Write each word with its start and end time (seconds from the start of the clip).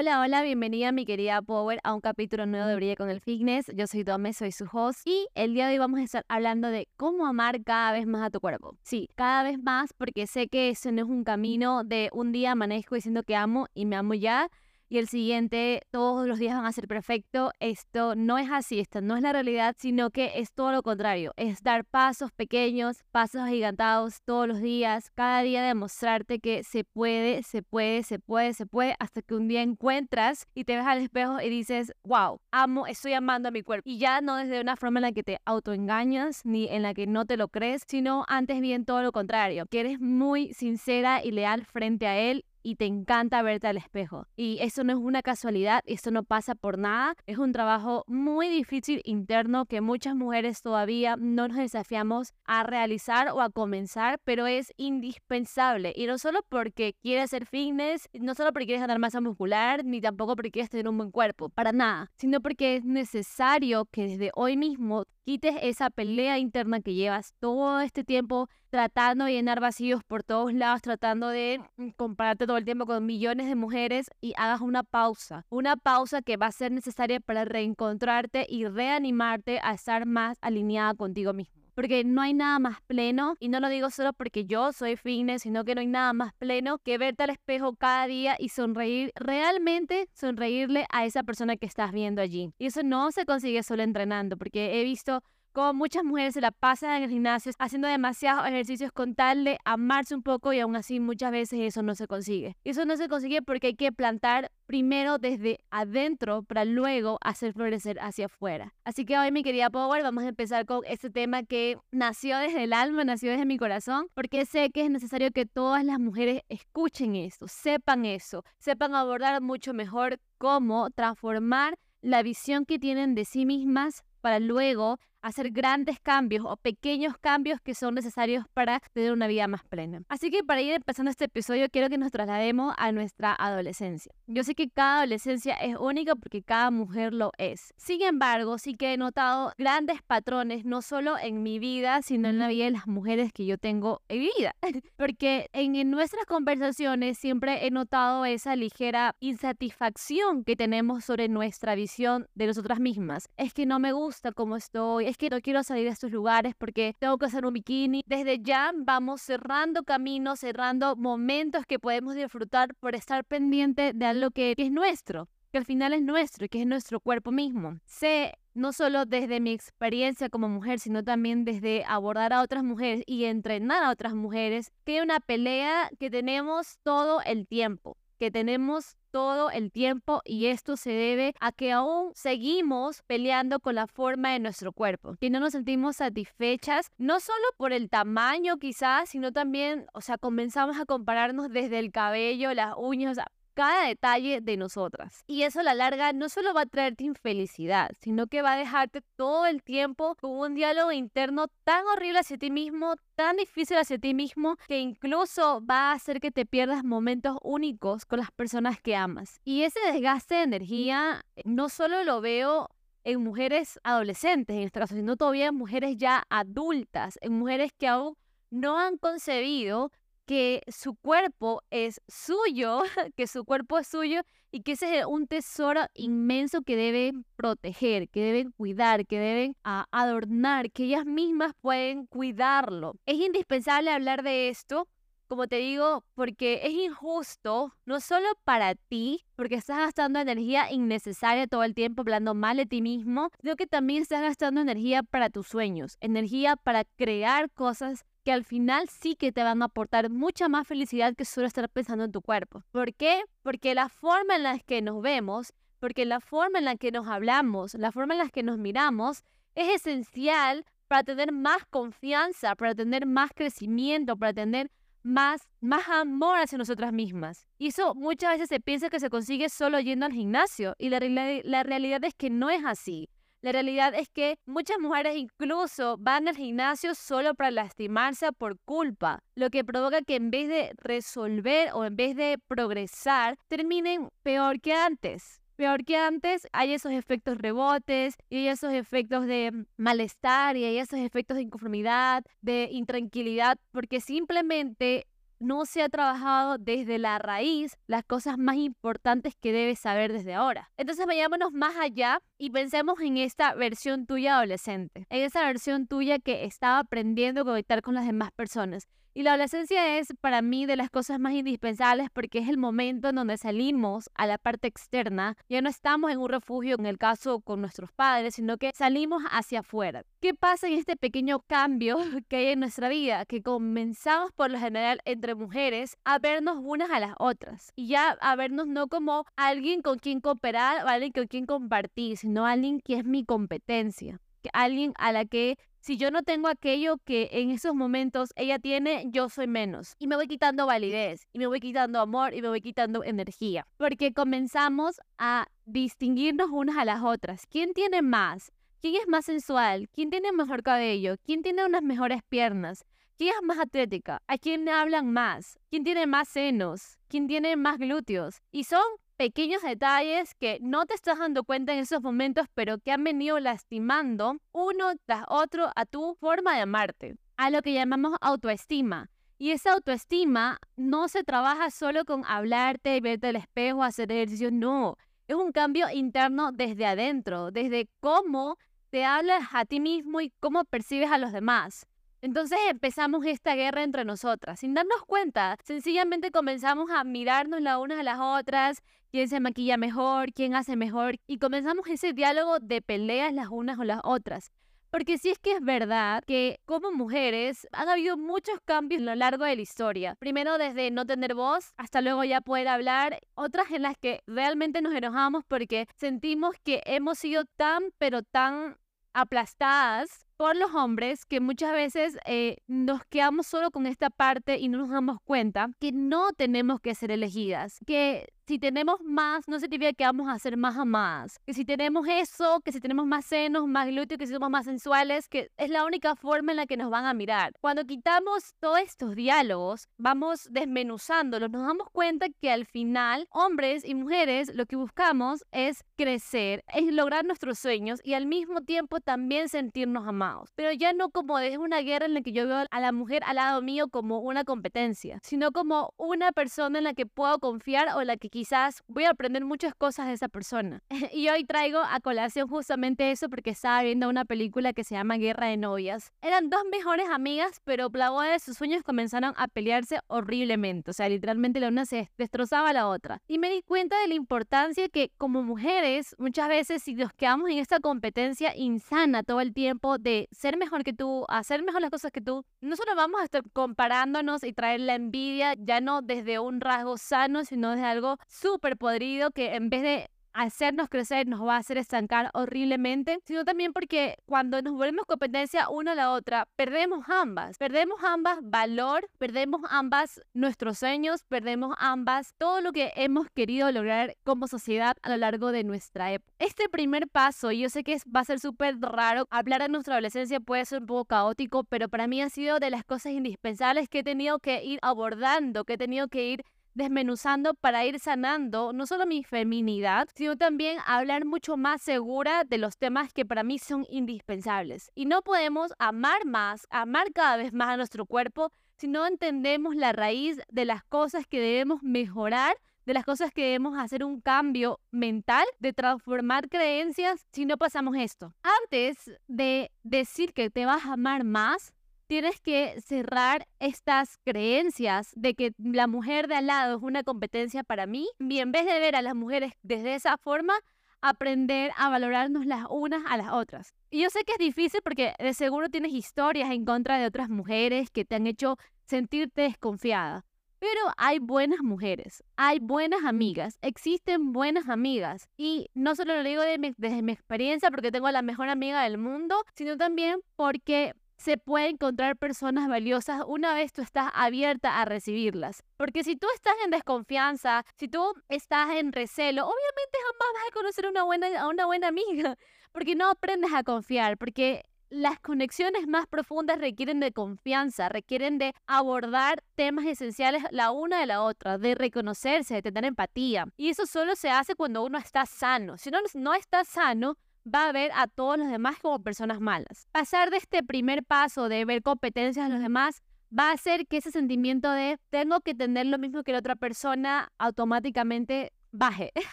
Hola, 0.00 0.22
hola, 0.22 0.40
bienvenida 0.40 0.92
mi 0.92 1.04
querida 1.04 1.42
Power 1.42 1.78
a 1.84 1.92
un 1.92 2.00
capítulo 2.00 2.46
nuevo 2.46 2.66
de 2.66 2.74
Brilla 2.74 2.96
con 2.96 3.10
el 3.10 3.20
Fitness. 3.20 3.70
Yo 3.76 3.86
soy 3.86 4.02
Tome, 4.02 4.32
soy 4.32 4.50
su 4.50 4.64
host 4.72 5.06
y 5.06 5.28
el 5.34 5.52
día 5.52 5.66
de 5.66 5.74
hoy 5.74 5.78
vamos 5.78 6.00
a 6.00 6.04
estar 6.04 6.24
hablando 6.26 6.68
de 6.68 6.88
cómo 6.96 7.26
amar 7.26 7.62
cada 7.62 7.92
vez 7.92 8.06
más 8.06 8.22
a 8.22 8.30
tu 8.30 8.40
cuerpo. 8.40 8.78
Sí, 8.80 9.10
cada 9.14 9.42
vez 9.42 9.62
más 9.62 9.92
porque 9.92 10.26
sé 10.26 10.48
que 10.48 10.70
eso 10.70 10.90
no 10.90 11.02
es 11.02 11.06
un 11.06 11.22
camino 11.22 11.84
de 11.84 12.08
un 12.14 12.32
día 12.32 12.52
amanezco 12.52 12.94
diciendo 12.94 13.24
que 13.24 13.36
amo 13.36 13.66
y 13.74 13.84
me 13.84 13.96
amo 13.96 14.14
ya 14.14 14.48
y 14.90 14.98
el 14.98 15.06
siguiente 15.06 15.82
todos 15.90 16.26
los 16.26 16.40
días 16.40 16.56
van 16.56 16.66
a 16.66 16.72
ser 16.72 16.88
perfecto. 16.88 17.52
Esto 17.60 18.16
no 18.16 18.38
es 18.38 18.50
así, 18.50 18.80
esto 18.80 19.00
no 19.00 19.16
es 19.16 19.22
la 19.22 19.32
realidad, 19.32 19.76
sino 19.78 20.10
que 20.10 20.32
es 20.34 20.52
todo 20.52 20.72
lo 20.72 20.82
contrario. 20.82 21.32
Es 21.36 21.62
dar 21.62 21.84
pasos 21.84 22.32
pequeños, 22.32 23.04
pasos 23.12 23.42
agigantados 23.42 24.20
todos 24.24 24.48
los 24.48 24.60
días, 24.60 25.10
cada 25.14 25.42
día 25.42 25.62
demostrarte 25.62 26.40
que 26.40 26.64
se 26.64 26.82
puede, 26.82 27.44
se 27.44 27.62
puede, 27.62 28.02
se 28.02 28.18
puede, 28.18 28.52
se 28.52 28.66
puede, 28.66 28.96
hasta 28.98 29.22
que 29.22 29.36
un 29.36 29.46
día 29.46 29.62
encuentras 29.62 30.48
y 30.54 30.64
te 30.64 30.76
ves 30.76 30.86
al 30.86 30.98
espejo 30.98 31.40
y 31.40 31.48
dices, 31.48 31.92
wow, 32.02 32.40
amo, 32.50 32.88
estoy 32.88 33.12
amando 33.12 33.48
a 33.48 33.52
mi 33.52 33.62
cuerpo. 33.62 33.88
Y 33.88 33.98
ya 33.98 34.20
no 34.20 34.36
desde 34.36 34.60
una 34.60 34.74
forma 34.74 34.98
en 34.98 35.02
la 35.02 35.12
que 35.12 35.22
te 35.22 35.38
autoengañas 35.44 36.44
ni 36.44 36.66
en 36.66 36.82
la 36.82 36.94
que 36.94 37.06
no 37.06 37.26
te 37.26 37.36
lo 37.36 37.46
crees, 37.46 37.84
sino 37.86 38.24
antes 38.26 38.60
bien 38.60 38.84
todo 38.84 39.02
lo 39.02 39.12
contrario, 39.12 39.66
que 39.66 39.80
eres 39.80 40.00
muy 40.00 40.52
sincera 40.52 41.22
y 41.22 41.30
leal 41.30 41.64
frente 41.64 42.08
a 42.08 42.18
él 42.18 42.44
y 42.62 42.76
te 42.76 42.86
encanta 42.86 43.42
verte 43.42 43.66
al 43.66 43.76
espejo. 43.76 44.26
Y 44.36 44.58
eso 44.60 44.84
no 44.84 44.92
es 44.92 44.98
una 44.98 45.22
casualidad, 45.22 45.82
eso 45.86 46.10
no 46.10 46.22
pasa 46.22 46.54
por 46.54 46.78
nada, 46.78 47.14
es 47.26 47.38
un 47.38 47.52
trabajo 47.52 48.04
muy 48.06 48.48
difícil 48.48 49.02
interno 49.04 49.66
que 49.66 49.80
muchas 49.80 50.14
mujeres 50.14 50.62
todavía 50.62 51.16
no 51.16 51.48
nos 51.48 51.56
desafiamos 51.56 52.32
a 52.44 52.62
realizar 52.62 53.28
o 53.28 53.40
a 53.40 53.50
comenzar, 53.50 54.20
pero 54.24 54.46
es 54.46 54.72
indispensable. 54.76 55.92
Y 55.96 56.06
no 56.06 56.18
solo 56.18 56.40
porque 56.48 56.94
quieres 57.02 57.24
hacer 57.24 57.46
fitness, 57.46 58.08
no 58.12 58.34
solo 58.34 58.52
porque 58.52 58.66
quieres 58.66 58.82
ganar 58.82 58.98
masa 58.98 59.20
muscular, 59.20 59.84
ni 59.84 60.00
tampoco 60.00 60.36
porque 60.36 60.50
quieres 60.50 60.70
tener 60.70 60.88
un 60.88 60.98
buen 60.98 61.10
cuerpo, 61.10 61.48
para 61.48 61.72
nada, 61.72 62.10
sino 62.14 62.40
porque 62.40 62.76
es 62.76 62.84
necesario 62.84 63.86
que 63.86 64.06
desde 64.06 64.30
hoy 64.34 64.56
mismo 64.56 65.04
quites 65.24 65.56
esa 65.62 65.90
pelea 65.90 66.38
interna 66.38 66.80
que 66.80 66.94
llevas 66.94 67.34
todo 67.38 67.80
este 67.80 68.04
tiempo 68.04 68.48
tratando 68.70 69.24
de 69.24 69.32
llenar 69.32 69.60
vacíos 69.60 70.02
por 70.04 70.22
todos 70.22 70.52
lados, 70.54 70.82
tratando 70.82 71.28
de 71.28 71.60
mm, 71.76 71.90
compararte 71.90 72.46
todo 72.46 72.56
el 72.56 72.64
tiempo 72.64 72.86
con 72.86 73.04
millones 73.04 73.48
de 73.48 73.54
mujeres 73.54 74.10
y 74.20 74.32
hagas 74.36 74.60
una 74.60 74.82
pausa, 74.82 75.44
una 75.50 75.76
pausa 75.76 76.22
que 76.22 76.36
va 76.36 76.46
a 76.46 76.52
ser 76.52 76.72
necesaria 76.72 77.20
para 77.20 77.44
reencontrarte 77.44 78.46
y 78.48 78.66
reanimarte 78.66 79.60
a 79.62 79.74
estar 79.74 80.06
más 80.06 80.38
alineada 80.40 80.94
contigo 80.94 81.32
mismo. 81.32 81.59
Porque 81.80 82.04
no 82.04 82.20
hay 82.20 82.34
nada 82.34 82.58
más 82.58 82.82
pleno, 82.82 83.36
y 83.40 83.48
no 83.48 83.58
lo 83.58 83.70
digo 83.70 83.88
solo 83.88 84.12
porque 84.12 84.44
yo 84.44 84.70
soy 84.70 84.96
fitness, 84.96 85.40
sino 85.40 85.64
que 85.64 85.74
no 85.74 85.80
hay 85.80 85.86
nada 85.86 86.12
más 86.12 86.34
pleno 86.34 86.76
que 86.76 86.98
verte 86.98 87.22
al 87.22 87.30
espejo 87.30 87.74
cada 87.74 88.06
día 88.06 88.36
y 88.38 88.50
sonreír, 88.50 89.12
realmente 89.14 90.06
sonreírle 90.12 90.84
a 90.90 91.06
esa 91.06 91.22
persona 91.22 91.56
que 91.56 91.64
estás 91.64 91.92
viendo 91.92 92.20
allí. 92.20 92.52
Y 92.58 92.66
eso 92.66 92.82
no 92.82 93.10
se 93.12 93.24
consigue 93.24 93.62
solo 93.62 93.82
entrenando, 93.82 94.36
porque 94.36 94.78
he 94.78 94.84
visto 94.84 95.22
como 95.52 95.74
muchas 95.74 96.04
mujeres 96.04 96.34
se 96.34 96.40
la 96.40 96.50
pasan 96.50 96.96
en 96.96 97.02
el 97.04 97.10
gimnasio 97.10 97.52
haciendo 97.58 97.88
demasiados 97.88 98.46
ejercicios 98.46 98.92
con 98.92 99.14
tal 99.14 99.44
de 99.44 99.58
amarse 99.64 100.14
un 100.14 100.22
poco 100.22 100.52
y 100.52 100.60
aún 100.60 100.76
así 100.76 101.00
muchas 101.00 101.32
veces 101.32 101.60
eso 101.60 101.82
no 101.82 101.94
se 101.94 102.06
consigue. 102.06 102.56
Eso 102.64 102.84
no 102.84 102.96
se 102.96 103.08
consigue 103.08 103.42
porque 103.42 103.68
hay 103.68 103.74
que 103.74 103.92
plantar 103.92 104.50
primero 104.66 105.18
desde 105.18 105.58
adentro 105.70 106.42
para 106.42 106.64
luego 106.64 107.18
hacer 107.22 107.52
florecer 107.52 107.98
hacia 108.00 108.26
afuera. 108.26 108.74
Así 108.84 109.04
que 109.04 109.18
hoy 109.18 109.32
mi 109.32 109.42
querida 109.42 109.70
Power 109.70 110.02
vamos 110.02 110.24
a 110.24 110.28
empezar 110.28 110.66
con 110.66 110.82
este 110.86 111.10
tema 111.10 111.42
que 111.42 111.76
nació 111.90 112.38
desde 112.38 112.64
el 112.64 112.72
alma, 112.72 113.04
nació 113.04 113.32
desde 113.32 113.46
mi 113.46 113.56
corazón, 113.56 114.06
porque 114.14 114.46
sé 114.46 114.70
que 114.70 114.84
es 114.84 114.90
necesario 114.90 115.30
que 115.32 115.46
todas 115.46 115.84
las 115.84 115.98
mujeres 115.98 116.42
escuchen 116.48 117.16
esto, 117.16 117.48
sepan 117.48 118.04
eso, 118.04 118.44
sepan 118.58 118.94
abordar 118.94 119.40
mucho 119.40 119.74
mejor 119.74 120.20
cómo 120.38 120.90
transformar 120.90 121.78
la 122.02 122.22
visión 122.22 122.64
que 122.64 122.78
tienen 122.78 123.14
de 123.14 123.24
sí 123.24 123.44
mismas 123.44 124.04
para 124.20 124.38
luego 124.38 124.98
hacer 125.22 125.50
grandes 125.50 126.00
cambios 126.00 126.44
o 126.46 126.56
pequeños 126.56 127.16
cambios 127.18 127.60
que 127.60 127.74
son 127.74 127.94
necesarios 127.94 128.44
para 128.54 128.80
tener 128.92 129.12
una 129.12 129.26
vida 129.26 129.48
más 129.48 129.64
plena. 129.64 130.02
Así 130.08 130.30
que 130.30 130.44
para 130.44 130.60
ir 130.62 130.74
empezando 130.74 131.10
este 131.10 131.26
episodio 131.26 131.68
quiero 131.70 131.88
que 131.88 131.98
nos 131.98 132.12
traslademos 132.12 132.74
a 132.78 132.92
nuestra 132.92 133.34
adolescencia. 133.38 134.12
Yo 134.26 134.44
sé 134.44 134.54
que 134.54 134.70
cada 134.70 134.98
adolescencia 134.98 135.54
es 135.54 135.76
única 135.76 136.14
porque 136.16 136.42
cada 136.42 136.70
mujer 136.70 137.12
lo 137.12 137.32
es. 137.38 137.72
Sin 137.76 138.02
embargo, 138.02 138.58
sí 138.58 138.74
que 138.74 138.92
he 138.92 138.96
notado 138.96 139.52
grandes 139.58 140.02
patrones 140.02 140.64
no 140.64 140.82
solo 140.82 141.18
en 141.18 141.42
mi 141.42 141.58
vida, 141.58 142.02
sino 142.02 142.28
en 142.28 142.38
la 142.38 142.48
vida 142.48 142.64
de 142.64 142.70
las 142.72 142.86
mujeres 142.86 143.32
que 143.32 143.46
yo 143.46 143.58
tengo 143.58 144.02
en 144.08 144.20
mi 144.20 144.30
vida. 144.36 144.54
porque 144.96 145.48
en, 145.52 145.76
en 145.76 145.90
nuestras 145.90 146.24
conversaciones 146.26 147.18
siempre 147.18 147.66
he 147.66 147.70
notado 147.70 148.24
esa 148.24 148.56
ligera 148.56 149.16
insatisfacción 149.20 150.44
que 150.44 150.56
tenemos 150.56 151.04
sobre 151.04 151.28
nuestra 151.28 151.74
visión 151.74 152.28
de 152.34 152.46
nosotras 152.46 152.80
mismas. 152.80 153.28
Es 153.36 153.54
que 153.54 153.66
no 153.66 153.78
me 153.78 153.92
gusta 153.92 154.32
cómo 154.32 154.56
estoy, 154.56 155.06
es 155.10 155.18
que 155.18 155.28
no 155.28 155.40
quiero 155.40 155.62
salir 155.62 155.84
de 155.84 155.90
estos 155.90 156.10
lugares 156.10 156.54
porque 156.56 156.94
tengo 156.98 157.18
que 157.18 157.26
hacer 157.26 157.44
un 157.44 157.52
bikini. 157.52 158.02
Desde 158.06 158.40
ya 158.40 158.72
vamos 158.74 159.20
cerrando 159.20 159.82
caminos, 159.82 160.40
cerrando 160.40 160.96
momentos 160.96 161.66
que 161.66 161.78
podemos 161.78 162.14
disfrutar 162.14 162.74
por 162.76 162.94
estar 162.94 163.24
pendiente 163.24 163.92
de 163.92 164.06
algo 164.06 164.30
que, 164.30 164.54
es 164.56 164.70
nuestro, 164.70 165.28
que 165.52 165.58
al 165.58 165.64
final 165.64 165.92
es 165.92 166.02
nuestro 166.02 166.44
y 166.46 166.48
que 166.48 166.60
es 166.60 166.66
nuestro 166.66 167.00
cuerpo 167.00 167.32
mismo. 167.32 167.78
Sé 167.86 168.34
no 168.54 168.72
solo 168.72 169.04
desde 169.04 169.40
mi 169.40 169.52
experiencia 169.52 170.28
como 170.28 170.48
mujer, 170.48 170.78
sino 170.78 171.02
también 171.02 171.44
desde 171.44 171.84
abordar 171.84 172.32
a 172.32 172.42
otras 172.42 172.62
mujeres 172.62 173.02
y 173.06 173.24
entrenar 173.24 173.82
a 173.82 173.90
otras 173.90 174.14
mujeres, 174.14 174.72
que 174.84 174.96
hay 174.96 175.00
una 175.00 175.20
pelea 175.20 175.90
que 175.98 176.10
tenemos 176.10 176.78
todo 176.82 177.20
el 177.22 177.46
tiempo, 177.46 177.96
que 178.18 178.30
tenemos 178.30 178.96
todo 179.10 179.50
el 179.50 179.70
tiempo 179.72 180.22
y 180.24 180.46
esto 180.46 180.76
se 180.76 180.90
debe 180.90 181.34
a 181.40 181.52
que 181.52 181.72
aún 181.72 182.12
seguimos 182.14 183.02
peleando 183.06 183.60
con 183.60 183.74
la 183.74 183.86
forma 183.86 184.32
de 184.32 184.38
nuestro 184.38 184.72
cuerpo, 184.72 185.16
que 185.20 185.30
no 185.30 185.40
nos 185.40 185.52
sentimos 185.52 185.96
satisfechas, 185.96 186.90
no 186.98 187.20
solo 187.20 187.44
por 187.56 187.72
el 187.72 187.90
tamaño 187.90 188.58
quizás, 188.58 189.10
sino 189.10 189.32
también, 189.32 189.86
o 189.92 190.00
sea, 190.00 190.18
comenzamos 190.18 190.78
a 190.78 190.86
compararnos 190.86 191.50
desde 191.50 191.78
el 191.78 191.92
cabello, 191.92 192.54
las 192.54 192.74
uñas, 192.76 193.12
o 193.12 193.14
sea, 193.14 193.26
cada 193.60 193.88
detalle 193.88 194.40
de 194.40 194.56
nosotras. 194.56 195.22
Y 195.26 195.42
eso 195.42 195.60
a 195.60 195.62
la 195.62 195.74
larga 195.74 196.14
no 196.14 196.30
solo 196.30 196.54
va 196.54 196.62
a 196.62 196.66
traerte 196.66 197.04
infelicidad, 197.04 197.90
sino 198.00 198.26
que 198.26 198.40
va 198.40 198.54
a 198.54 198.56
dejarte 198.56 199.02
todo 199.16 199.44
el 199.44 199.62
tiempo 199.62 200.14
con 200.14 200.30
un 200.30 200.54
diálogo 200.54 200.92
interno 200.92 201.48
tan 201.64 201.84
horrible 201.86 202.20
hacia 202.20 202.38
ti 202.38 202.50
mismo, 202.50 202.94
tan 203.16 203.36
difícil 203.36 203.76
hacia 203.76 203.98
ti 203.98 204.14
mismo, 204.14 204.56
que 204.66 204.78
incluso 204.78 205.62
va 205.62 205.90
a 205.90 205.92
hacer 205.92 206.20
que 206.20 206.30
te 206.30 206.46
pierdas 206.46 206.84
momentos 206.84 207.36
únicos 207.42 208.06
con 208.06 208.20
las 208.20 208.30
personas 208.30 208.80
que 208.80 208.96
amas. 208.96 209.42
Y 209.44 209.64
ese 209.64 209.78
desgaste 209.92 210.36
de 210.36 210.42
energía 210.44 211.26
eh, 211.36 211.42
no 211.44 211.68
solo 211.68 212.02
lo 212.02 212.22
veo 212.22 212.70
en 213.04 213.22
mujeres 213.22 213.78
adolescentes, 213.82 214.56
en 214.56 214.62
este 214.62 214.80
caso, 214.80 214.94
sino 214.94 215.18
todavía 215.18 215.48
en 215.48 215.54
mujeres 215.54 215.98
ya 215.98 216.24
adultas, 216.30 217.18
en 217.20 217.34
mujeres 217.34 217.72
que 217.76 217.88
aún 217.88 218.16
no 218.48 218.78
han 218.78 218.96
concebido 218.96 219.92
que 220.30 220.62
su 220.68 220.94
cuerpo 220.94 221.60
es 221.70 222.00
suyo, 222.06 222.82
que 223.16 223.26
su 223.26 223.44
cuerpo 223.44 223.78
es 223.78 223.88
suyo 223.88 224.20
y 224.52 224.62
que 224.62 224.72
ese 224.72 225.00
es 225.00 225.04
un 225.04 225.26
tesoro 225.26 225.80
inmenso 225.92 226.62
que 226.62 226.76
deben 226.76 227.26
proteger, 227.34 228.08
que 228.08 228.22
deben 228.22 228.52
cuidar, 228.52 229.08
que 229.08 229.18
deben 229.18 229.56
ah, 229.64 229.86
adornar, 229.90 230.70
que 230.70 230.84
ellas 230.84 231.04
mismas 231.04 231.54
pueden 231.60 232.06
cuidarlo. 232.06 232.94
Es 233.06 233.16
indispensable 233.16 233.90
hablar 233.90 234.22
de 234.22 234.50
esto 234.50 234.86
como 235.26 235.46
te 235.46 235.58
digo, 235.58 236.04
porque 236.14 236.60
es 236.64 236.72
injusto, 236.72 237.72
no 237.84 238.00
solo 238.00 238.26
para 238.42 238.74
ti, 238.74 239.24
porque 239.36 239.54
estás 239.54 239.78
gastando 239.78 240.18
energía 240.18 240.72
innecesaria 240.72 241.46
todo 241.46 241.62
el 241.62 241.72
tiempo 241.72 242.02
hablando 242.02 242.34
mal 242.34 242.56
de 242.56 242.66
ti 242.66 242.82
mismo, 242.82 243.30
sino 243.40 243.54
que 243.54 243.68
también 243.68 244.02
estás 244.02 244.22
gastando 244.22 244.60
energía 244.60 245.04
para 245.04 245.30
tus 245.30 245.46
sueños, 245.46 245.98
energía 246.00 246.56
para 246.56 246.84
crear 246.84 247.48
cosas 247.52 248.04
que 248.30 248.34
al 248.34 248.44
final 248.44 248.88
sí 248.88 249.16
que 249.16 249.32
te 249.32 249.42
van 249.42 249.60
a 249.60 249.64
aportar 249.64 250.08
mucha 250.08 250.48
más 250.48 250.64
felicidad 250.64 251.16
que 251.16 251.24
solo 251.24 251.48
estar 251.48 251.68
pensando 251.68 252.04
en 252.04 252.12
tu 252.12 252.22
cuerpo. 252.22 252.62
¿Por 252.70 252.94
qué? 252.94 253.24
Porque 253.42 253.74
la 253.74 253.88
forma 253.88 254.36
en 254.36 254.44
la 254.44 254.56
que 254.60 254.82
nos 254.82 255.02
vemos, 255.02 255.52
porque 255.80 256.04
la 256.04 256.20
forma 256.20 256.60
en 256.60 256.64
la 256.64 256.76
que 256.76 256.92
nos 256.92 257.08
hablamos, 257.08 257.74
la 257.74 257.90
forma 257.90 258.14
en 258.14 258.18
la 258.18 258.28
que 258.28 258.44
nos 258.44 258.56
miramos, 258.56 259.24
es 259.56 259.68
esencial 259.74 260.64
para 260.86 261.02
tener 261.02 261.32
más 261.32 261.66
confianza, 261.70 262.54
para 262.54 262.72
tener 262.72 263.04
más 263.04 263.32
crecimiento, 263.34 264.16
para 264.16 264.32
tener 264.32 264.70
más, 265.02 265.48
más 265.60 265.88
amor 265.88 266.38
hacia 266.38 266.56
nosotras 266.56 266.92
mismas. 266.92 267.48
Y 267.58 267.66
eso 267.66 267.96
muchas 267.96 268.34
veces 268.34 268.48
se 268.48 268.60
piensa 268.60 268.90
que 268.90 269.00
se 269.00 269.10
consigue 269.10 269.48
solo 269.48 269.80
yendo 269.80 270.06
al 270.06 270.12
gimnasio 270.12 270.76
y 270.78 270.90
la, 270.90 271.00
la 271.00 271.62
realidad 271.64 272.04
es 272.04 272.14
que 272.14 272.30
no 272.30 272.48
es 272.48 272.64
así. 272.64 273.08
La 273.42 273.52
realidad 273.52 273.94
es 273.94 274.10
que 274.10 274.38
muchas 274.44 274.78
mujeres 274.78 275.16
incluso 275.16 275.96
van 275.98 276.28
al 276.28 276.36
gimnasio 276.36 276.94
solo 276.94 277.34
para 277.34 277.50
lastimarse 277.50 278.32
por 278.32 278.58
culpa, 278.66 279.22
lo 279.34 279.48
que 279.48 279.64
provoca 279.64 280.02
que 280.02 280.16
en 280.16 280.30
vez 280.30 280.48
de 280.48 280.72
resolver 280.76 281.70
o 281.72 281.86
en 281.86 281.96
vez 281.96 282.16
de 282.16 282.36
progresar, 282.48 283.38
terminen 283.48 284.10
peor 284.22 284.60
que 284.60 284.74
antes. 284.74 285.40
Peor 285.56 285.84
que 285.84 285.96
antes, 285.96 286.48
hay 286.52 286.74
esos 286.74 286.92
efectos 286.92 287.38
rebotes 287.38 288.16
y 288.28 288.36
hay 288.38 288.48
esos 288.48 288.72
efectos 288.74 289.26
de 289.26 289.66
malestar 289.78 290.58
y 290.58 290.64
hay 290.64 290.78
esos 290.78 290.98
efectos 290.98 291.36
de 291.36 291.42
inconformidad, 291.44 292.24
de 292.42 292.68
intranquilidad, 292.70 293.58
porque 293.70 294.00
simplemente 294.00 295.06
no 295.40 295.66
se 295.66 295.82
ha 295.82 295.88
trabajado 295.88 296.58
desde 296.58 296.98
la 296.98 297.18
raíz 297.18 297.76
las 297.86 298.04
cosas 298.04 298.38
más 298.38 298.56
importantes 298.56 299.34
que 299.34 299.52
debes 299.52 299.80
saber 299.80 300.12
desde 300.12 300.34
ahora. 300.34 300.70
Entonces 300.76 301.06
vayámonos 301.06 301.52
más 301.52 301.76
allá 301.76 302.22
y 302.38 302.50
pensemos 302.50 303.00
en 303.00 303.16
esta 303.16 303.54
versión 303.54 304.06
tuya 304.06 304.36
adolescente, 304.36 305.06
en 305.08 305.22
esa 305.22 305.44
versión 305.46 305.86
tuya 305.86 306.18
que 306.18 306.44
estaba 306.44 306.78
aprendiendo 306.78 307.40
a 307.40 307.44
conectar 307.44 307.82
con 307.82 307.94
las 307.94 308.06
demás 308.06 308.30
personas 308.32 308.86
y 309.12 309.22
la 309.22 309.30
adolescencia 309.30 309.98
es 309.98 310.08
para 310.20 310.40
mí 310.40 310.66
de 310.66 310.76
las 310.76 310.88
cosas 310.88 311.18
más 311.18 311.32
indispensables 311.32 312.08
porque 312.12 312.38
es 312.38 312.48
el 312.48 312.58
momento 312.58 313.08
en 313.08 313.16
donde 313.16 313.36
salimos 313.36 314.08
a 314.14 314.26
la 314.26 314.38
parte 314.38 314.68
externa. 314.68 315.36
Ya 315.48 315.60
no 315.62 315.68
estamos 315.68 316.12
en 316.12 316.18
un 316.18 316.28
refugio, 316.28 316.76
en 316.78 316.86
el 316.86 316.98
caso 316.98 317.40
con 317.40 317.60
nuestros 317.60 317.92
padres, 317.92 318.36
sino 318.36 318.56
que 318.56 318.70
salimos 318.74 319.22
hacia 319.30 319.60
afuera. 319.60 320.04
¿Qué 320.20 320.34
pasa 320.34 320.68
en 320.68 320.74
este 320.74 320.96
pequeño 320.96 321.40
cambio 321.40 321.98
que 322.28 322.36
hay 322.36 322.46
en 322.48 322.60
nuestra 322.60 322.88
vida? 322.88 323.24
Que 323.26 323.42
comenzamos 323.42 324.32
por 324.32 324.50
lo 324.50 324.58
general 324.58 325.00
entre 325.04 325.34
mujeres 325.34 325.96
a 326.04 326.18
vernos 326.18 326.58
unas 326.62 326.90
a 326.90 327.00
las 327.00 327.14
otras 327.18 327.72
y 327.74 327.88
ya 327.88 328.10
a 328.20 328.36
vernos 328.36 328.66
no 328.68 328.88
como 328.88 329.24
alguien 329.36 329.82
con 329.82 329.98
quien 329.98 330.20
cooperar 330.20 330.84
o 330.84 330.88
alguien 330.88 331.12
con 331.12 331.26
quien 331.26 331.46
compartir, 331.46 332.16
sino 332.16 332.46
alguien 332.46 332.80
que 332.80 332.94
es 332.98 333.04
mi 333.04 333.24
competencia 333.24 334.20
alguien 334.52 334.92
a 334.96 335.12
la 335.12 335.24
que 335.24 335.58
si 335.80 335.96
yo 335.96 336.10
no 336.10 336.22
tengo 336.22 336.48
aquello 336.48 336.98
que 337.04 337.28
en 337.32 337.50
esos 337.50 337.74
momentos 337.74 338.30
ella 338.36 338.58
tiene, 338.58 339.04
yo 339.10 339.28
soy 339.28 339.46
menos. 339.46 339.94
Y 339.98 340.06
me 340.06 340.16
voy 340.16 340.28
quitando 340.28 340.66
validez, 340.66 341.26
y 341.32 341.38
me 341.38 341.46
voy 341.46 341.60
quitando 341.60 342.00
amor, 342.00 342.34
y 342.34 342.42
me 342.42 342.48
voy 342.48 342.60
quitando 342.60 343.02
energía. 343.02 343.66
Porque 343.78 344.12
comenzamos 344.12 345.00
a 345.18 345.46
distinguirnos 345.64 346.50
unas 346.50 346.76
a 346.76 346.84
las 346.84 347.02
otras. 347.02 347.46
¿Quién 347.46 347.72
tiene 347.72 348.02
más? 348.02 348.52
¿Quién 348.80 348.96
es 348.96 349.08
más 349.08 349.24
sensual? 349.24 349.88
¿Quién 349.90 350.10
tiene 350.10 350.32
mejor 350.32 350.62
cabello? 350.62 351.16
¿Quién 351.24 351.42
tiene 351.42 351.64
unas 351.64 351.82
mejores 351.82 352.22
piernas? 352.28 352.84
¿Quién 353.16 353.34
es 353.38 353.42
más 353.42 353.58
atlética? 353.58 354.22
¿A 354.26 354.38
quién 354.38 354.68
hablan 354.68 355.12
más? 355.12 355.58
¿Quién 355.68 355.84
tiene 355.84 356.06
más 356.06 356.28
senos? 356.28 356.98
¿Quién 357.08 357.26
tiene 357.26 357.56
más 357.56 357.78
glúteos? 357.78 358.40
Y 358.50 358.64
son 358.64 358.82
pequeños 359.20 359.60
detalles 359.60 360.34
que 360.34 360.56
no 360.62 360.86
te 360.86 360.94
estás 360.94 361.18
dando 361.18 361.44
cuenta 361.44 361.74
en 361.74 361.80
esos 361.80 362.00
momentos, 362.00 362.46
pero 362.54 362.78
que 362.78 362.90
han 362.90 363.04
venido 363.04 363.38
lastimando 363.38 364.38
uno 364.50 364.94
tras 365.04 365.24
otro 365.28 365.70
a 365.76 365.84
tu 365.84 366.14
forma 366.14 366.54
de 366.54 366.62
amarte, 366.62 367.16
a 367.36 367.50
lo 367.50 367.60
que 367.60 367.74
llamamos 367.74 368.16
autoestima. 368.22 369.10
Y 369.36 369.50
esa 369.50 369.74
autoestima 369.74 370.58
no 370.76 371.08
se 371.08 371.22
trabaja 371.22 371.68
solo 371.70 372.06
con 372.06 372.24
hablarte, 372.24 372.98
verte 373.02 373.26
al 373.26 373.36
espejo, 373.36 373.82
hacer 373.82 374.10
ejercicio, 374.10 374.50
no. 374.50 374.96
Es 375.28 375.36
un 375.36 375.52
cambio 375.52 375.90
interno 375.92 376.50
desde 376.50 376.86
adentro, 376.86 377.50
desde 377.50 377.90
cómo 378.00 378.56
te 378.88 379.04
hablas 379.04 379.50
a 379.52 379.66
ti 379.66 379.80
mismo 379.80 380.22
y 380.22 380.32
cómo 380.40 380.64
percibes 380.64 381.10
a 381.10 381.18
los 381.18 381.32
demás. 381.32 381.86
Entonces 382.22 382.58
empezamos 382.68 383.24
esta 383.24 383.54
guerra 383.54 383.82
entre 383.82 384.04
nosotras, 384.04 384.60
sin 384.60 384.74
darnos 384.74 385.02
cuenta. 385.06 385.56
Sencillamente 385.64 386.30
comenzamos 386.30 386.90
a 386.90 387.02
mirarnos 387.02 387.62
las 387.62 387.78
unas 387.78 387.98
a 387.98 388.02
las 388.02 388.18
otras, 388.18 388.82
quién 389.10 389.28
se 389.28 389.40
maquilla 389.40 389.76
mejor, 389.76 390.32
quién 390.32 390.54
hace 390.54 390.76
mejor, 390.76 391.16
y 391.26 391.38
comenzamos 391.38 391.86
ese 391.88 392.12
diálogo 392.12 392.58
de 392.60 392.82
peleas 392.82 393.32
las 393.32 393.48
unas 393.48 393.78
o 393.78 393.84
las 393.84 394.00
otras. 394.04 394.52
Porque 394.90 395.18
sí 395.18 395.30
es 395.30 395.38
que 395.38 395.52
es 395.52 395.60
verdad 395.62 396.24
que 396.26 396.58
como 396.64 396.90
mujeres 396.90 397.68
han 397.70 397.88
habido 397.88 398.16
muchos 398.16 398.58
cambios 398.64 399.02
a 399.02 399.04
lo 399.04 399.14
largo 399.14 399.44
de 399.44 399.54
la 399.54 399.62
historia. 399.62 400.16
Primero 400.18 400.58
desde 400.58 400.90
no 400.90 401.06
tener 401.06 401.34
voz 401.34 401.72
hasta 401.76 402.00
luego 402.00 402.24
ya 402.24 402.40
poder 402.40 402.66
hablar. 402.66 403.20
Otras 403.34 403.70
en 403.70 403.82
las 403.82 403.96
que 403.96 404.22
realmente 404.26 404.82
nos 404.82 404.92
enojamos 404.92 405.44
porque 405.46 405.86
sentimos 405.94 406.56
que 406.64 406.82
hemos 406.86 407.18
sido 407.18 407.44
tan 407.44 407.84
pero 407.98 408.24
tan 408.24 408.78
aplastadas 409.12 410.26
por 410.40 410.56
los 410.56 410.74
hombres 410.74 411.26
que 411.26 411.38
muchas 411.38 411.70
veces 411.70 412.16
eh, 412.24 412.62
nos 412.66 413.04
quedamos 413.04 413.46
solo 413.46 413.70
con 413.70 413.84
esta 413.86 414.08
parte 414.08 414.56
y 414.56 414.68
no 414.68 414.78
nos 414.78 414.88
damos 414.88 415.18
cuenta 415.22 415.68
que 415.78 415.92
no 415.92 416.32
tenemos 416.32 416.80
que 416.80 416.94
ser 416.94 417.10
elegidas, 417.10 417.78
que 417.86 418.32
si 418.50 418.58
tenemos 418.58 419.00
más, 419.04 419.46
no 419.46 419.60
significa 419.60 419.92
que 419.92 420.02
vamos 420.02 420.28
a 420.28 420.36
ser 420.40 420.56
más 420.56 420.76
amadas. 420.76 421.38
Que 421.46 421.54
si 421.54 421.64
tenemos 421.64 422.08
eso, 422.08 422.60
que 422.64 422.72
si 422.72 422.80
tenemos 422.80 423.06
más 423.06 423.24
senos, 423.26 423.68
más 423.68 423.86
glúteos, 423.86 424.18
que 424.18 424.26
si 424.26 424.32
somos 424.32 424.50
más 424.50 424.64
sensuales, 424.64 425.28
que 425.28 425.52
es 425.56 425.70
la 425.70 425.84
única 425.84 426.16
forma 426.16 426.50
en 426.50 426.56
la 426.56 426.66
que 426.66 426.76
nos 426.76 426.90
van 426.90 427.04
a 427.04 427.14
mirar. 427.14 427.52
Cuando 427.60 427.84
quitamos 427.84 428.54
todos 428.58 428.80
estos 428.80 429.14
diálogos, 429.14 429.86
vamos 429.98 430.48
desmenuzándolos, 430.50 431.48
nos 431.48 431.64
damos 431.64 431.90
cuenta 431.92 432.26
que 432.40 432.50
al 432.50 432.66
final, 432.66 433.28
hombres 433.30 433.84
y 433.84 433.94
mujeres, 433.94 434.52
lo 434.52 434.66
que 434.66 434.74
buscamos 434.74 435.44
es 435.52 435.84
crecer, 435.94 436.64
es 436.74 436.92
lograr 436.92 437.24
nuestros 437.24 437.56
sueños 437.56 438.00
y 438.02 438.14
al 438.14 438.26
mismo 438.26 438.62
tiempo 438.62 438.98
también 438.98 439.48
sentirnos 439.48 440.08
amados. 440.08 440.29
Pero 440.54 440.72
ya 440.72 440.92
no 440.92 441.10
como 441.10 441.38
es 441.38 441.56
una 441.56 441.80
guerra 441.80 442.06
en 442.06 442.14
la 442.14 442.20
que 442.22 442.32
yo 442.32 442.46
veo 442.46 442.64
a 442.70 442.80
la 442.80 442.92
mujer 442.92 443.22
al 443.26 443.36
lado 443.36 443.62
mío 443.62 443.88
como 443.88 444.18
una 444.18 444.44
competencia, 444.44 445.20
sino 445.22 445.52
como 445.52 445.94
una 445.96 446.32
persona 446.32 446.78
en 446.78 446.84
la 446.84 446.94
que 446.94 447.06
puedo 447.06 447.38
confiar 447.38 447.88
o 447.96 448.02
la 448.02 448.16
que 448.16 448.28
quizás 448.28 448.82
voy 448.88 449.04
a 449.04 449.10
aprender 449.10 449.44
muchas 449.44 449.74
cosas 449.74 450.06
de 450.06 450.14
esa 450.14 450.28
persona. 450.28 450.82
y 451.12 451.28
hoy 451.28 451.44
traigo 451.44 451.80
a 451.80 452.00
colación 452.00 452.48
justamente 452.48 453.10
eso 453.10 453.28
porque 453.28 453.50
estaba 453.50 453.82
viendo 453.82 454.08
una 454.08 454.24
película 454.24 454.72
que 454.72 454.84
se 454.84 454.94
llama 454.94 455.16
Guerra 455.16 455.46
de 455.46 455.56
Novias. 455.56 456.12
Eran 456.22 456.50
dos 456.50 456.62
mejores 456.70 457.08
amigas, 457.08 457.60
pero 457.64 457.88
la 457.92 458.10
boda 458.10 458.32
de 458.32 458.38
sus 458.38 458.56
sueños 458.56 458.82
comenzaron 458.82 459.34
a 459.36 459.48
pelearse 459.48 460.00
horriblemente. 460.06 460.90
O 460.90 460.94
sea, 460.94 461.08
literalmente 461.08 461.60
la 461.60 461.68
una 461.68 461.84
se 461.84 462.10
destrozaba 462.16 462.70
a 462.70 462.72
la 462.72 462.88
otra. 462.88 463.20
Y 463.28 463.38
me 463.38 463.50
di 463.50 463.62
cuenta 463.62 464.00
de 464.00 464.08
la 464.08 464.14
importancia 464.14 464.88
que 464.88 465.10
como 465.18 465.42
mujeres, 465.42 466.14
muchas 466.18 466.48
veces 466.48 466.82
si 466.82 466.94
nos 466.94 467.12
quedamos 467.12 467.50
en 467.50 467.58
esta 467.58 467.80
competencia 467.80 468.56
insana 468.56 469.22
todo 469.22 469.40
el 469.40 469.52
tiempo 469.52 469.98
de 469.98 470.19
ser 470.32 470.56
mejor 470.56 470.84
que 470.84 470.92
tú, 470.92 471.24
hacer 471.28 471.62
mejor 471.62 471.80
las 471.80 471.90
cosas 471.90 472.12
que 472.12 472.20
tú, 472.20 472.44
no 472.60 472.76
solo 472.76 472.94
vamos 472.94 473.20
a 473.20 473.24
estar 473.24 473.42
comparándonos 473.52 474.44
y 474.44 474.52
traer 474.52 474.80
la 474.80 474.94
envidia 474.94 475.54
ya 475.58 475.80
no 475.80 476.02
desde 476.02 476.38
un 476.38 476.60
rasgo 476.60 476.98
sano, 476.98 477.44
sino 477.44 477.70
desde 477.70 477.84
algo 477.84 478.16
súper 478.28 478.76
podrido 478.76 479.30
que 479.30 479.54
en 479.54 479.70
vez 479.70 479.82
de 479.82 480.10
hacernos 480.32 480.88
crecer 480.88 481.26
nos 481.26 481.40
va 481.42 481.56
a 481.56 481.58
hacer 481.58 481.78
estancar 481.78 482.30
horriblemente, 482.34 483.18
sino 483.24 483.44
también 483.44 483.72
porque 483.72 484.16
cuando 484.26 484.62
nos 484.62 484.74
volvemos 484.74 485.06
competencia 485.06 485.68
una 485.68 485.92
a 485.92 485.94
la 485.94 486.12
otra, 486.12 486.48
perdemos 486.56 487.04
ambas, 487.08 487.58
perdemos 487.58 488.02
ambas 488.04 488.38
valor, 488.42 489.08
perdemos 489.18 489.62
ambas 489.70 490.20
nuestros 490.32 490.78
sueños, 490.78 491.24
perdemos 491.28 491.74
ambas 491.78 492.34
todo 492.38 492.60
lo 492.60 492.72
que 492.72 492.92
hemos 492.96 493.28
querido 493.30 493.70
lograr 493.72 494.16
como 494.24 494.46
sociedad 494.46 494.96
a 495.02 495.10
lo 495.10 495.16
largo 495.16 495.52
de 495.52 495.64
nuestra 495.64 496.12
época. 496.12 496.32
Este 496.38 496.68
primer 496.68 497.08
paso, 497.08 497.50
yo 497.52 497.68
sé 497.68 497.84
que 497.84 497.98
va 498.14 498.20
a 498.20 498.24
ser 498.24 498.40
súper 498.40 498.78
raro, 498.80 499.26
hablar 499.30 499.62
de 499.62 499.68
nuestra 499.68 499.94
adolescencia 499.94 500.40
puede 500.40 500.64
ser 500.64 500.80
un 500.80 500.86
poco 500.86 501.04
caótico, 501.06 501.64
pero 501.64 501.88
para 501.88 502.06
mí 502.06 502.22
ha 502.22 502.30
sido 502.30 502.58
de 502.60 502.70
las 502.70 502.84
cosas 502.84 503.12
indispensables 503.12 503.88
que 503.88 504.00
he 504.00 504.04
tenido 504.04 504.38
que 504.38 504.64
ir 504.64 504.78
abordando, 504.82 505.64
que 505.64 505.74
he 505.74 505.78
tenido 505.78 506.08
que 506.08 506.28
ir 506.28 506.44
desmenuzando 506.80 507.54
para 507.54 507.84
ir 507.84 508.00
sanando 508.00 508.72
no 508.72 508.86
solo 508.86 509.06
mi 509.06 509.22
feminidad, 509.22 510.08
sino 510.14 510.36
también 510.36 510.78
hablar 510.86 511.24
mucho 511.24 511.56
más 511.56 511.82
segura 511.82 512.44
de 512.44 512.58
los 512.58 512.76
temas 512.76 513.12
que 513.12 513.24
para 513.24 513.42
mí 513.42 513.58
son 513.58 513.86
indispensables. 513.88 514.90
Y 514.94 515.06
no 515.06 515.22
podemos 515.22 515.72
amar 515.78 516.24
más, 516.26 516.66
amar 516.70 517.12
cada 517.12 517.36
vez 517.36 517.52
más 517.52 517.68
a 517.68 517.76
nuestro 517.76 518.06
cuerpo, 518.06 518.52
si 518.76 518.88
no 518.88 519.06
entendemos 519.06 519.76
la 519.76 519.92
raíz 519.92 520.40
de 520.48 520.64
las 520.64 520.82
cosas 520.84 521.26
que 521.26 521.40
debemos 521.40 521.82
mejorar 521.82 522.56
de 522.86 522.94
las 522.94 523.04
cosas 523.04 523.30
que 523.32 523.42
debemos 523.42 523.78
hacer 523.78 524.02
un 524.02 524.20
cambio 524.20 524.80
mental, 524.90 525.44
de 525.58 525.72
transformar 525.72 526.48
creencias, 526.48 527.26
si 527.30 527.44
no 527.44 527.56
pasamos 527.56 527.94
esto. 527.96 528.34
Antes 528.64 529.12
de 529.28 529.70
decir 529.82 530.32
que 530.32 530.50
te 530.50 530.66
vas 530.66 530.84
a 530.86 530.94
amar 530.94 531.22
más, 531.22 531.72
tienes 532.10 532.40
que 532.40 532.80
cerrar 532.80 533.46
estas 533.60 534.18
creencias 534.24 535.12
de 535.14 535.34
que 535.34 535.52
la 535.58 535.86
mujer 535.86 536.26
de 536.26 536.34
al 536.34 536.48
lado 536.48 536.76
es 536.76 536.82
una 536.82 537.04
competencia 537.04 537.62
para 537.62 537.86
mí 537.86 538.08
y 538.18 538.40
en 538.40 538.50
vez 538.50 538.66
de 538.66 538.80
ver 538.80 538.96
a 538.96 539.00
las 539.00 539.14
mujeres 539.14 539.52
desde 539.62 539.94
esa 539.94 540.18
forma, 540.18 540.54
aprender 541.02 541.70
a 541.76 541.88
valorarnos 541.88 542.46
las 542.46 542.66
unas 542.68 543.04
a 543.08 543.16
las 543.16 543.30
otras. 543.30 543.74
Y 543.92 544.02
yo 544.02 544.10
sé 544.10 544.24
que 544.24 544.32
es 544.32 544.38
difícil 544.38 544.80
porque 544.82 545.14
de 545.20 545.34
seguro 545.34 545.68
tienes 545.68 545.92
historias 545.92 546.50
en 546.50 546.64
contra 546.64 546.98
de 546.98 547.06
otras 547.06 547.28
mujeres 547.28 547.90
que 547.92 548.04
te 548.04 548.16
han 548.16 548.26
hecho 548.26 548.56
sentirte 548.86 549.42
desconfiada. 549.42 550.24
Pero 550.58 550.80
hay 550.96 551.20
buenas 551.20 551.60
mujeres, 551.60 552.24
hay 552.34 552.58
buenas 552.58 553.04
amigas, 553.04 553.56
existen 553.62 554.32
buenas 554.32 554.68
amigas. 554.68 555.28
Y 555.36 555.70
no 555.74 555.94
solo 555.94 556.16
lo 556.16 556.24
digo 556.24 556.42
desde 556.42 557.02
mi 557.02 557.12
experiencia 557.12 557.70
porque 557.70 557.92
tengo 557.92 558.10
la 558.10 558.22
mejor 558.22 558.48
amiga 558.48 558.82
del 558.82 558.98
mundo, 558.98 559.36
sino 559.54 559.76
también 559.76 560.18
porque 560.34 560.94
se 561.20 561.36
puede 561.36 561.68
encontrar 561.68 562.16
personas 562.16 562.66
valiosas 562.66 563.22
una 563.26 563.52
vez 563.52 563.74
tú 563.74 563.82
estás 563.82 564.10
abierta 564.14 564.80
a 564.80 564.86
recibirlas. 564.86 565.62
Porque 565.76 566.02
si 566.02 566.16
tú 566.16 566.26
estás 566.34 566.54
en 566.64 566.70
desconfianza, 566.70 567.66
si 567.76 567.88
tú 567.88 568.14
estás 568.30 568.70
en 568.70 568.90
recelo, 568.90 569.44
obviamente 569.44 569.98
jamás 570.06 570.28
vas 570.34 570.48
a 570.48 570.54
conocer 570.54 570.86
una 570.86 571.02
buena, 571.02 571.42
a 571.42 571.48
una 571.48 571.66
buena 571.66 571.88
amiga, 571.88 572.38
porque 572.72 572.94
no 572.94 573.10
aprendes 573.10 573.52
a 573.52 573.62
confiar, 573.62 574.16
porque 574.16 574.64
las 574.88 575.20
conexiones 575.20 575.86
más 575.86 576.06
profundas 576.06 576.58
requieren 576.58 577.00
de 577.00 577.12
confianza, 577.12 577.90
requieren 577.90 578.38
de 578.38 578.54
abordar 578.66 579.44
temas 579.56 579.84
esenciales 579.84 580.42
la 580.50 580.70
una 580.70 581.00
de 581.00 581.06
la 581.06 581.22
otra, 581.22 581.58
de 581.58 581.74
reconocerse, 581.74 582.54
de 582.54 582.62
tener 582.62 582.86
empatía. 582.86 583.44
Y 583.58 583.68
eso 583.68 583.84
solo 583.86 584.16
se 584.16 584.30
hace 584.30 584.54
cuando 584.54 584.82
uno 584.82 584.96
está 584.96 585.26
sano. 585.26 585.76
Si 585.76 585.90
uno 585.90 585.98
no 586.14 586.32
está 586.32 586.64
sano, 586.64 587.18
va 587.52 587.68
a 587.68 587.72
ver 587.72 587.90
a 587.94 588.06
todos 588.06 588.38
los 588.38 588.48
demás 588.48 588.78
como 588.80 589.02
personas 589.02 589.40
malas. 589.40 589.86
Pasar 589.92 590.30
de 590.30 590.38
este 590.38 590.62
primer 590.62 591.04
paso 591.04 591.48
de 591.48 591.64
ver 591.64 591.82
competencias 591.82 592.48
de 592.48 592.54
los 592.54 592.62
demás 592.62 593.02
va 593.36 593.50
a 593.50 593.54
hacer 593.54 593.86
que 593.86 593.98
ese 593.98 594.10
sentimiento 594.10 594.70
de 594.70 594.98
tengo 595.10 595.40
que 595.40 595.54
tener 595.54 595.86
lo 595.86 595.98
mismo 595.98 596.22
que 596.22 596.32
la 596.32 596.38
otra 596.38 596.56
persona 596.56 597.32
automáticamente 597.38 598.52
baje, 598.72 599.12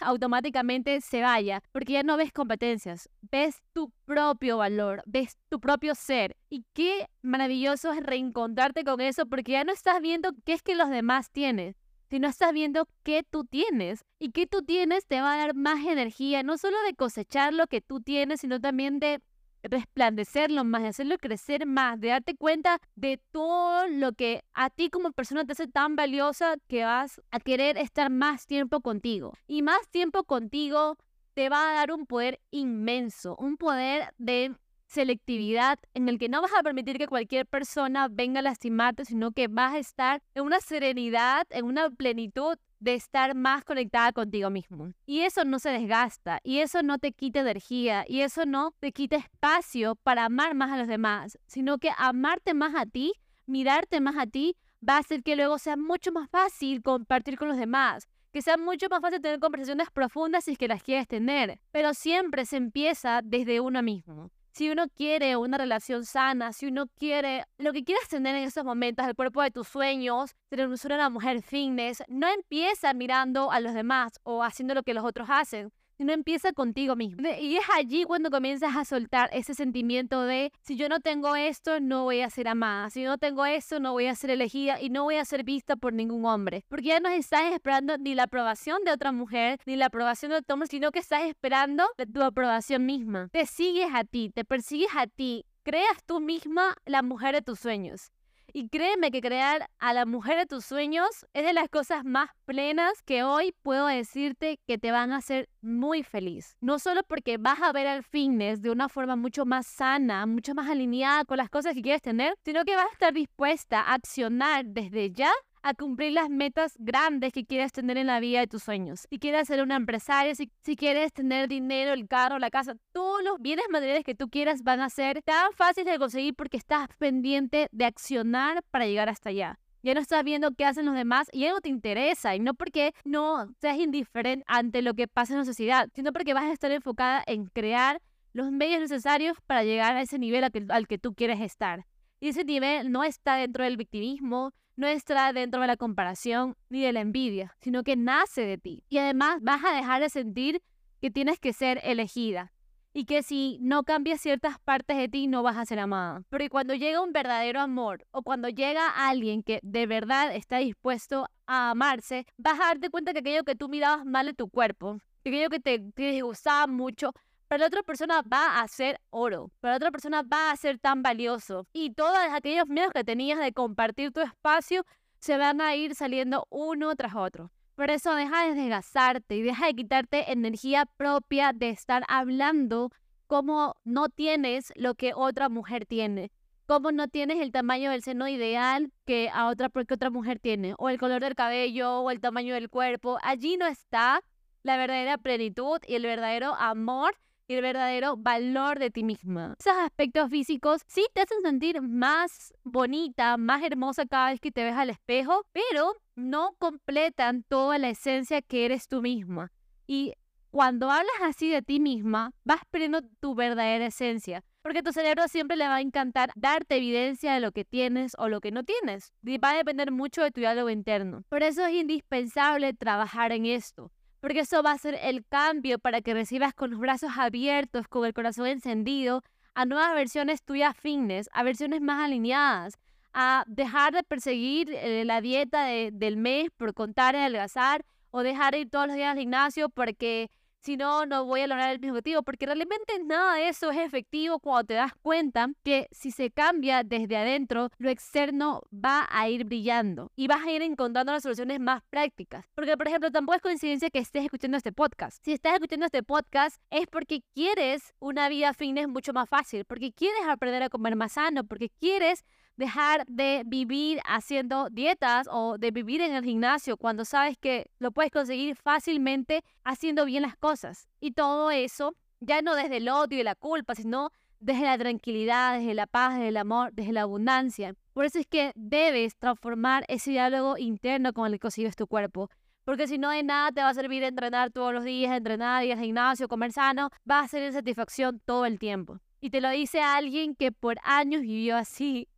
automáticamente 0.00 1.00
se 1.00 1.22
vaya, 1.22 1.62
porque 1.72 1.94
ya 1.94 2.02
no 2.02 2.16
ves 2.16 2.32
competencias, 2.32 3.08
ves 3.30 3.62
tu 3.72 3.92
propio 4.04 4.58
valor, 4.58 5.02
ves 5.06 5.36
tu 5.48 5.60
propio 5.60 5.94
ser. 5.94 6.36
Y 6.48 6.64
qué 6.72 7.08
maravilloso 7.22 7.92
es 7.92 8.02
reencontrarte 8.02 8.84
con 8.84 9.00
eso, 9.00 9.26
porque 9.26 9.52
ya 9.52 9.64
no 9.64 9.72
estás 9.72 10.00
viendo 10.00 10.32
qué 10.44 10.54
es 10.54 10.62
que 10.62 10.74
los 10.74 10.90
demás 10.90 11.30
tienen, 11.30 11.76
sino 12.10 12.28
estás 12.28 12.52
viendo 12.52 12.88
qué 13.02 13.22
tú 13.22 13.44
tienes. 13.44 14.04
Y 14.18 14.30
qué 14.32 14.46
tú 14.46 14.62
tienes 14.62 15.06
te 15.06 15.20
va 15.20 15.34
a 15.34 15.36
dar 15.36 15.54
más 15.54 15.84
energía, 15.86 16.42
no 16.42 16.58
solo 16.58 16.76
de 16.86 16.94
cosechar 16.94 17.52
lo 17.54 17.66
que 17.66 17.80
tú 17.80 18.00
tienes, 18.00 18.40
sino 18.40 18.60
también 18.60 18.98
de 18.98 19.20
resplandecerlo 19.62 20.64
más, 20.64 20.82
de 20.82 20.88
hacerlo 20.88 21.18
crecer 21.18 21.66
más, 21.66 22.00
de 22.00 22.08
darte 22.08 22.36
cuenta 22.36 22.80
de 22.94 23.20
todo 23.30 23.88
lo 23.88 24.12
que 24.12 24.44
a 24.54 24.70
ti 24.70 24.88
como 24.88 25.12
persona 25.12 25.44
te 25.44 25.52
hace 25.52 25.68
tan 25.68 25.96
valiosa 25.96 26.56
que 26.68 26.84
vas 26.84 27.20
a 27.30 27.40
querer 27.40 27.76
estar 27.76 28.10
más 28.10 28.46
tiempo 28.46 28.80
contigo. 28.80 29.34
Y 29.46 29.62
más 29.62 29.88
tiempo 29.90 30.24
contigo 30.24 30.96
te 31.34 31.48
va 31.48 31.70
a 31.70 31.74
dar 31.74 31.92
un 31.92 32.06
poder 32.06 32.40
inmenso, 32.50 33.36
un 33.36 33.56
poder 33.56 34.12
de 34.18 34.54
selectividad 34.88 35.78
en 35.94 36.08
el 36.08 36.18
que 36.18 36.28
no 36.28 36.42
vas 36.42 36.52
a 36.58 36.62
permitir 36.62 36.98
que 36.98 37.06
cualquier 37.06 37.46
persona 37.46 38.08
venga 38.08 38.40
a 38.40 38.42
lastimarte, 38.42 39.04
sino 39.04 39.32
que 39.32 39.46
vas 39.46 39.74
a 39.74 39.78
estar 39.78 40.22
en 40.34 40.44
una 40.44 40.60
serenidad, 40.60 41.46
en 41.50 41.66
una 41.66 41.90
plenitud 41.90 42.56
de 42.80 42.94
estar 42.94 43.34
más 43.34 43.64
conectada 43.64 44.12
contigo 44.12 44.50
mismo. 44.50 44.92
Y 45.04 45.20
eso 45.20 45.44
no 45.44 45.58
se 45.58 45.70
desgasta, 45.70 46.40
y 46.42 46.60
eso 46.60 46.82
no 46.82 46.98
te 46.98 47.12
quita 47.12 47.40
energía, 47.40 48.04
y 48.08 48.20
eso 48.20 48.46
no 48.46 48.72
te 48.80 48.92
quita 48.92 49.16
espacio 49.16 49.94
para 49.96 50.24
amar 50.24 50.54
más 50.54 50.70
a 50.72 50.78
los 50.78 50.88
demás, 50.88 51.38
sino 51.46 51.78
que 51.78 51.90
amarte 51.98 52.54
más 52.54 52.74
a 52.74 52.86
ti, 52.86 53.12
mirarte 53.46 54.00
más 54.00 54.16
a 54.16 54.26
ti, 54.26 54.56
va 54.86 54.96
a 54.96 55.00
hacer 55.00 55.22
que 55.22 55.36
luego 55.36 55.58
sea 55.58 55.76
mucho 55.76 56.12
más 56.12 56.30
fácil 56.30 56.82
compartir 56.82 57.36
con 57.36 57.48
los 57.48 57.58
demás, 57.58 58.08
que 58.32 58.42
sea 58.42 58.56
mucho 58.56 58.88
más 58.88 59.00
fácil 59.00 59.20
tener 59.20 59.40
conversaciones 59.40 59.90
profundas 59.90 60.44
si 60.44 60.52
es 60.52 60.58
que 60.58 60.68
las 60.68 60.82
quieres 60.82 61.08
tener, 61.08 61.60
pero 61.72 61.94
siempre 61.94 62.46
se 62.46 62.56
empieza 62.56 63.20
desde 63.24 63.60
uno 63.60 63.82
mismo 63.82 64.30
si 64.58 64.68
uno 64.70 64.88
quiere 64.88 65.36
una 65.36 65.56
relación 65.56 66.04
sana, 66.04 66.52
si 66.52 66.66
uno 66.66 66.88
quiere 66.88 67.44
lo 67.58 67.72
que 67.72 67.84
quieras 67.84 68.08
tener 68.08 68.34
en 68.34 68.42
estos 68.42 68.64
momentos, 68.64 69.06
el 69.06 69.14
cuerpo 69.14 69.40
de 69.40 69.52
tus 69.52 69.68
sueños, 69.68 70.34
ser 70.50 70.92
una 70.92 71.10
mujer 71.10 71.42
fitness, 71.42 72.02
no 72.08 72.26
empieza 72.26 72.92
mirando 72.92 73.52
a 73.52 73.60
los 73.60 73.72
demás 73.72 74.18
o 74.24 74.42
haciendo 74.42 74.74
lo 74.74 74.82
que 74.82 74.94
los 74.94 75.04
otros 75.04 75.28
hacen, 75.30 75.70
no 76.04 76.12
empieza 76.12 76.52
contigo 76.52 76.96
mismo. 76.96 77.22
Y 77.40 77.56
es 77.56 77.64
allí 77.74 78.04
cuando 78.04 78.30
comienzas 78.30 78.76
a 78.76 78.84
soltar 78.84 79.30
ese 79.32 79.54
sentimiento 79.54 80.22
de, 80.22 80.52
si 80.62 80.76
yo 80.76 80.88
no 80.88 81.00
tengo 81.00 81.36
esto, 81.36 81.80
no 81.80 82.04
voy 82.04 82.20
a 82.20 82.30
ser 82.30 82.48
amada. 82.48 82.90
Si 82.90 83.02
yo 83.02 83.08
no 83.08 83.18
tengo 83.18 83.44
esto, 83.46 83.80
no 83.80 83.92
voy 83.92 84.06
a 84.06 84.14
ser 84.14 84.30
elegida 84.30 84.80
y 84.80 84.90
no 84.90 85.04
voy 85.04 85.16
a 85.16 85.24
ser 85.24 85.44
vista 85.44 85.76
por 85.76 85.92
ningún 85.92 86.24
hombre. 86.24 86.64
Porque 86.68 86.88
ya 86.88 87.00
no 87.00 87.08
estás 87.08 87.52
esperando 87.52 87.98
ni 87.98 88.14
la 88.14 88.24
aprobación 88.24 88.84
de 88.84 88.92
otra 88.92 89.12
mujer, 89.12 89.58
ni 89.66 89.76
la 89.76 89.86
aprobación 89.86 90.30
de 90.30 90.38
otro 90.38 90.54
hombre, 90.54 90.68
sino 90.68 90.90
que 90.90 90.98
estás 90.98 91.24
esperando 91.24 91.84
de 91.96 92.06
tu 92.06 92.22
aprobación 92.22 92.86
misma. 92.86 93.28
Te 93.32 93.46
sigues 93.46 93.88
a 93.92 94.04
ti, 94.04 94.30
te 94.34 94.44
persigues 94.44 94.90
a 94.96 95.06
ti. 95.06 95.44
Creas 95.62 96.02
tú 96.06 96.20
misma 96.20 96.76
la 96.86 97.02
mujer 97.02 97.34
de 97.34 97.42
tus 97.42 97.60
sueños. 97.60 98.10
Y 98.58 98.68
créeme 98.70 99.12
que 99.12 99.20
crear 99.20 99.70
a 99.78 99.92
la 99.92 100.04
mujer 100.04 100.36
de 100.36 100.46
tus 100.46 100.64
sueños 100.64 101.06
es 101.32 101.46
de 101.46 101.52
las 101.52 101.68
cosas 101.68 102.04
más 102.04 102.30
plenas 102.44 103.04
que 103.04 103.22
hoy 103.22 103.54
puedo 103.62 103.86
decirte 103.86 104.58
que 104.66 104.78
te 104.78 104.90
van 104.90 105.12
a 105.12 105.18
hacer 105.18 105.48
muy 105.60 106.02
feliz. 106.02 106.56
No 106.60 106.80
solo 106.80 107.02
porque 107.04 107.38
vas 107.38 107.62
a 107.62 107.70
ver 107.70 107.86
al 107.86 108.02
fitness 108.02 108.60
de 108.60 108.72
una 108.72 108.88
forma 108.88 109.14
mucho 109.14 109.46
más 109.46 109.68
sana, 109.68 110.26
mucho 110.26 110.56
más 110.56 110.68
alineada 110.68 111.24
con 111.24 111.36
las 111.36 111.50
cosas 111.50 111.72
que 111.74 111.82
quieres 111.82 112.02
tener, 112.02 112.34
sino 112.44 112.64
que 112.64 112.74
vas 112.74 112.86
a 112.86 112.92
estar 112.94 113.12
dispuesta 113.12 113.80
a 113.80 113.94
accionar 113.94 114.64
desde 114.64 115.12
ya 115.12 115.30
a 115.62 115.74
cumplir 115.74 116.12
las 116.12 116.30
metas 116.30 116.74
grandes 116.78 117.32
que 117.32 117.44
quieres 117.44 117.72
tener 117.72 117.96
en 117.96 118.06
la 118.06 118.20
vida 118.20 118.40
de 118.40 118.46
tus 118.46 118.62
sueños. 118.62 119.06
Si 119.10 119.18
quieres 119.18 119.48
ser 119.48 119.62
una 119.62 119.76
empresaria, 119.76 120.34
si, 120.34 120.76
quieres 120.76 121.12
tener 121.12 121.48
dinero, 121.48 121.92
el 121.92 122.06
carro, 122.08 122.38
la 122.38 122.50
casa, 122.50 122.74
todos 122.92 123.22
los 123.22 123.40
bienes 123.40 123.66
materiales 123.70 124.04
que 124.04 124.14
tú 124.14 124.28
quieras 124.28 124.62
van 124.62 124.80
a 124.80 124.90
ser 124.90 125.22
tan 125.22 125.52
fáciles 125.52 125.92
de 125.92 125.98
conseguir 125.98 126.34
porque 126.34 126.56
estás 126.56 126.88
pendiente 126.98 127.68
de 127.72 127.84
accionar 127.84 128.62
para 128.70 128.86
llegar 128.86 129.08
hasta 129.08 129.30
allá. 129.30 129.58
Ya 129.82 129.94
no 129.94 130.00
estás 130.00 130.24
viendo 130.24 130.52
qué 130.52 130.64
hacen 130.64 130.86
los 130.86 130.94
demás 130.94 131.28
y 131.32 131.40
ya 131.40 131.52
no 131.52 131.60
te 131.60 131.68
interesa. 131.68 132.34
Y 132.34 132.40
no 132.40 132.54
porque 132.54 132.92
no 133.04 133.48
seas 133.60 133.78
indiferente 133.78 134.44
ante 134.48 134.82
lo 134.82 134.94
que 134.94 135.06
pasa 135.06 135.34
en 135.34 135.38
la 135.38 135.44
sociedad, 135.44 135.88
sino 135.94 136.12
porque 136.12 136.34
vas 136.34 136.44
a 136.44 136.52
estar 136.52 136.70
enfocada 136.72 137.22
en 137.26 137.46
crear 137.46 138.00
los 138.32 138.50
medios 138.50 138.80
necesarios 138.80 139.36
para 139.46 139.64
llegar 139.64 139.96
a 139.96 140.02
ese 140.02 140.18
nivel 140.18 140.44
al 140.68 140.86
que 140.86 140.98
tú 140.98 141.14
quieres 141.14 141.40
estar. 141.40 141.86
Y 142.20 142.28
ese 142.28 142.44
nivel 142.44 142.90
no 142.90 143.04
está 143.04 143.36
dentro 143.36 143.64
del 143.64 143.76
victimismo, 143.76 144.52
no 144.78 144.86
está 144.86 145.32
dentro 145.32 145.60
de 145.60 145.66
la 145.66 145.76
comparación 145.76 146.56
ni 146.68 146.82
de 146.82 146.92
la 146.92 147.00
envidia, 147.00 147.56
sino 147.60 147.82
que 147.82 147.96
nace 147.96 148.42
de 148.42 148.58
ti. 148.58 148.84
Y 148.88 148.98
además 148.98 149.38
vas 149.42 149.64
a 149.64 149.74
dejar 149.74 150.00
de 150.00 150.08
sentir 150.08 150.62
que 151.00 151.10
tienes 151.10 151.40
que 151.40 151.52
ser 151.52 151.80
elegida 151.82 152.52
y 152.92 153.04
que 153.04 153.24
si 153.24 153.58
no 153.60 153.82
cambias 153.82 154.20
ciertas 154.20 154.60
partes 154.60 154.96
de 154.96 155.08
ti 155.08 155.26
no 155.26 155.42
vas 155.42 155.56
a 155.56 155.66
ser 155.66 155.80
amada. 155.80 156.22
Porque 156.30 156.48
cuando 156.48 156.74
llega 156.74 157.02
un 157.02 157.12
verdadero 157.12 157.60
amor 157.60 158.06
o 158.12 158.22
cuando 158.22 158.48
llega 158.48 158.88
alguien 158.88 159.42
que 159.42 159.58
de 159.64 159.86
verdad 159.86 160.34
está 160.34 160.58
dispuesto 160.58 161.28
a 161.48 161.70
amarse, 161.70 162.24
vas 162.36 162.60
a 162.60 162.66
darte 162.66 162.88
cuenta 162.88 163.12
que 163.12 163.18
aquello 163.18 163.42
que 163.42 163.56
tú 163.56 163.68
mirabas 163.68 164.06
mal 164.06 164.26
de 164.26 164.34
tu 164.34 164.48
cuerpo, 164.48 164.98
aquello 165.22 165.48
que 165.50 165.58
te, 165.58 165.80
te 165.90 166.12
disgustaba 166.12 166.68
mucho, 166.68 167.12
para 167.48 167.60
la 167.60 167.66
otra 167.66 167.82
persona 167.82 168.22
va 168.22 168.60
a 168.60 168.68
ser 168.68 169.00
oro, 169.10 169.50
para 169.60 169.72
la 169.72 169.76
otra 169.78 169.90
persona 169.90 170.22
va 170.22 170.50
a 170.50 170.56
ser 170.56 170.78
tan 170.78 171.02
valioso. 171.02 171.66
Y 171.72 171.94
todos 171.94 172.16
aquellos 172.30 172.68
miedos 172.68 172.92
que 172.92 173.04
tenías 173.04 173.38
de 173.40 173.52
compartir 173.52 174.12
tu 174.12 174.20
espacio 174.20 174.84
se 175.18 175.38
van 175.38 175.60
a 175.60 175.74
ir 175.74 175.94
saliendo 175.94 176.46
uno 176.50 176.94
tras 176.94 177.14
otro. 177.14 177.50
Por 177.74 177.90
eso 177.90 178.14
deja 178.14 178.44
de 178.44 178.54
desgastarte 178.54 179.36
y 179.36 179.42
deja 179.42 179.66
de 179.66 179.74
quitarte 179.74 180.30
energía 180.30 180.84
propia 180.84 181.52
de 181.52 181.70
estar 181.70 182.04
hablando 182.08 182.90
como 183.26 183.76
no 183.84 184.08
tienes 184.08 184.72
lo 184.76 184.94
que 184.94 185.12
otra 185.14 185.48
mujer 185.48 185.86
tiene, 185.86 186.32
como 186.66 186.92
no 186.92 187.08
tienes 187.08 187.40
el 187.40 187.52
tamaño 187.52 187.90
del 187.90 188.02
seno 188.02 188.28
ideal 188.28 188.92
que 189.06 189.30
a 189.32 189.48
otra 189.48 189.68
porque 189.68 189.94
otra 189.94 190.10
mujer 190.10 190.38
tiene, 190.38 190.74
o 190.76 190.88
el 190.88 190.98
color 190.98 191.22
del 191.22 191.34
cabello, 191.34 192.00
o 192.00 192.10
el 192.10 192.20
tamaño 192.20 192.54
del 192.54 192.68
cuerpo. 192.68 193.18
Allí 193.22 193.56
no 193.56 193.66
está 193.66 194.22
la 194.62 194.76
verdadera 194.76 195.16
plenitud 195.16 195.78
y 195.86 195.94
el 195.94 196.02
verdadero 196.02 196.54
amor 196.54 197.14
y 197.48 197.54
el 197.54 197.62
verdadero 197.62 198.16
valor 198.16 198.78
de 198.78 198.90
ti 198.90 199.02
misma. 199.02 199.56
Esos 199.58 199.76
aspectos 199.78 200.30
físicos 200.30 200.82
sí 200.86 201.06
te 201.14 201.22
hacen 201.22 201.40
sentir 201.40 201.80
más 201.80 202.52
bonita, 202.62 203.36
más 203.38 203.62
hermosa 203.64 204.06
cada 204.06 204.30
vez 204.30 204.40
que 204.40 204.52
te 204.52 204.62
ves 204.62 204.74
al 204.74 204.90
espejo, 204.90 205.46
pero 205.52 205.94
no 206.14 206.54
completan 206.58 207.42
toda 207.44 207.78
la 207.78 207.88
esencia 207.88 208.42
que 208.42 208.66
eres 208.66 208.86
tú 208.86 209.00
misma. 209.00 209.50
Y 209.86 210.12
cuando 210.50 210.90
hablas 210.90 211.14
así 211.22 211.50
de 211.50 211.62
ti 211.62 211.80
misma, 211.80 212.32
vas 212.44 212.60
perdiendo 212.70 213.00
tu 213.20 213.34
verdadera 213.34 213.86
esencia. 213.86 214.44
Porque 214.60 214.82
tu 214.82 214.92
cerebro 214.92 215.26
siempre 215.28 215.56
le 215.56 215.66
va 215.66 215.76
a 215.76 215.80
encantar 215.80 216.30
darte 216.36 216.76
evidencia 216.76 217.32
de 217.32 217.40
lo 217.40 217.52
que 217.52 217.64
tienes 217.64 218.12
o 218.18 218.28
lo 218.28 218.40
que 218.40 218.50
no 218.50 218.64
tienes. 218.64 219.14
Y 219.22 219.38
va 219.38 219.52
a 219.52 219.56
depender 219.56 219.90
mucho 219.90 220.22
de 220.22 220.30
tu 220.30 220.40
diálogo 220.40 220.68
interno. 220.68 221.24
Por 221.30 221.42
eso 221.42 221.64
es 221.64 221.72
indispensable 221.72 222.74
trabajar 222.74 223.32
en 223.32 223.46
esto 223.46 223.90
porque 224.20 224.40
eso 224.40 224.62
va 224.62 224.72
a 224.72 224.78
ser 224.78 224.98
el 225.02 225.24
cambio 225.24 225.78
para 225.78 226.00
que 226.00 226.14
recibas 226.14 226.54
con 226.54 226.70
los 226.70 226.80
brazos 226.80 227.12
abiertos, 227.16 227.88
con 227.88 228.04
el 228.04 228.14
corazón 228.14 228.46
encendido, 228.46 229.22
a 229.54 229.64
nuevas 229.64 229.94
versiones 229.94 230.42
tuyas 230.42 230.76
fitness, 230.76 231.28
a 231.32 231.42
versiones 231.42 231.80
más 231.80 232.04
alineadas, 232.04 232.78
a 233.12 233.44
dejar 233.46 233.92
de 233.92 234.02
perseguir 234.02 234.70
eh, 234.72 235.04
la 235.04 235.20
dieta 235.20 235.64
del 235.64 236.16
mes 236.16 236.50
por 236.56 236.74
contar 236.74 237.14
y 237.14 237.18
adelgazar, 237.18 237.84
o 238.10 238.22
dejar 238.22 238.52
de 238.52 238.60
ir 238.60 238.70
todos 238.70 238.86
los 238.86 238.96
días 238.96 239.12
al 239.12 239.18
gimnasio 239.18 239.68
porque 239.68 240.30
si 240.60 240.76
no, 240.76 241.06
no 241.06 241.24
voy 241.24 241.40
a 241.40 241.46
lograr 241.46 241.70
el 241.70 241.78
mismo 241.78 241.92
objetivo, 241.94 242.22
porque 242.22 242.46
realmente 242.46 242.98
nada 243.04 243.34
de 243.34 243.48
eso 243.48 243.70
es 243.70 243.78
efectivo 243.78 244.38
cuando 244.40 244.66
te 244.66 244.74
das 244.74 244.92
cuenta 245.02 245.48
que 245.62 245.88
si 245.90 246.10
se 246.10 246.30
cambia 246.30 246.82
desde 246.82 247.16
adentro, 247.16 247.70
lo 247.78 247.90
externo 247.90 248.62
va 248.72 249.06
a 249.10 249.28
ir 249.28 249.44
brillando 249.44 250.10
y 250.16 250.26
vas 250.26 250.44
a 250.44 250.50
ir 250.50 250.62
encontrando 250.62 251.12
las 251.12 251.22
soluciones 251.22 251.60
más 251.60 251.82
prácticas. 251.90 252.44
Porque, 252.54 252.76
por 252.76 252.88
ejemplo, 252.88 253.10
tampoco 253.10 253.36
es 253.36 253.42
coincidencia 253.42 253.90
que 253.90 253.98
estés 253.98 254.24
escuchando 254.24 254.56
este 254.56 254.72
podcast. 254.72 255.24
Si 255.24 255.32
estás 255.32 255.54
escuchando 255.54 255.86
este 255.86 256.02
podcast 256.02 256.60
es 256.70 256.86
porque 256.86 257.22
quieres 257.34 257.94
una 257.98 258.28
vida 258.28 258.52
fitness 258.54 258.88
mucho 258.88 259.12
más 259.12 259.28
fácil, 259.28 259.64
porque 259.64 259.92
quieres 259.92 260.22
aprender 260.28 260.62
a 260.62 260.68
comer 260.68 260.96
más 260.96 261.12
sano, 261.12 261.44
porque 261.44 261.70
quieres 261.80 262.24
dejar 262.58 263.06
de 263.06 263.44
vivir 263.46 264.00
haciendo 264.04 264.68
dietas 264.68 265.28
o 265.30 265.56
de 265.58 265.70
vivir 265.70 266.00
en 266.00 266.12
el 266.14 266.24
gimnasio 266.24 266.76
cuando 266.76 267.04
sabes 267.04 267.38
que 267.38 267.70
lo 267.78 267.92
puedes 267.92 268.10
conseguir 268.10 268.56
fácilmente 268.56 269.44
haciendo 269.64 270.04
bien 270.04 270.22
las 270.22 270.36
cosas. 270.36 270.88
Y 271.00 271.12
todo 271.12 271.52
eso, 271.52 271.94
ya 272.20 272.42
no 272.42 272.56
desde 272.56 272.78
el 272.78 272.88
odio 272.88 273.20
y 273.20 273.22
la 273.22 273.36
culpa, 273.36 273.76
sino 273.76 274.10
desde 274.40 274.64
la 274.64 274.76
tranquilidad, 274.76 275.58
desde 275.58 275.74
la 275.74 275.86
paz, 275.86 276.14
desde 276.14 276.28
el 276.28 276.36
amor, 276.36 276.72
desde 276.72 276.92
la 276.92 277.02
abundancia. 277.02 277.74
Por 277.92 278.04
eso 278.04 278.18
es 278.18 278.26
que 278.26 278.52
debes 278.56 279.16
transformar 279.16 279.84
ese 279.86 280.10
diálogo 280.10 280.58
interno 280.58 281.12
con 281.12 281.26
el 281.26 281.34
que 281.34 281.38
consigues 281.38 281.76
tu 281.76 281.86
cuerpo. 281.86 282.28
Porque 282.64 282.88
si 282.88 282.98
no 282.98 283.10
de 283.10 283.22
nada 283.22 283.52
te 283.52 283.62
va 283.62 283.68
a 283.68 283.74
servir 283.74 284.02
entrenar 284.02 284.50
todos 284.50 284.74
los 284.74 284.84
días, 284.84 285.16
entrenar, 285.16 285.64
ir 285.64 285.72
al 285.72 285.80
gimnasio, 285.80 286.28
comer 286.28 286.52
sano, 286.52 286.90
va 287.08 287.20
a 287.20 287.28
ser 287.28 287.44
insatisfacción 287.44 288.20
todo 288.24 288.46
el 288.46 288.58
tiempo. 288.58 288.98
Y 289.20 289.30
te 289.30 289.40
lo 289.40 289.48
dice 289.50 289.80
alguien 289.80 290.34
que 290.34 290.52
por 290.52 290.76
años 290.82 291.22
vivió 291.22 291.56
así 291.56 292.08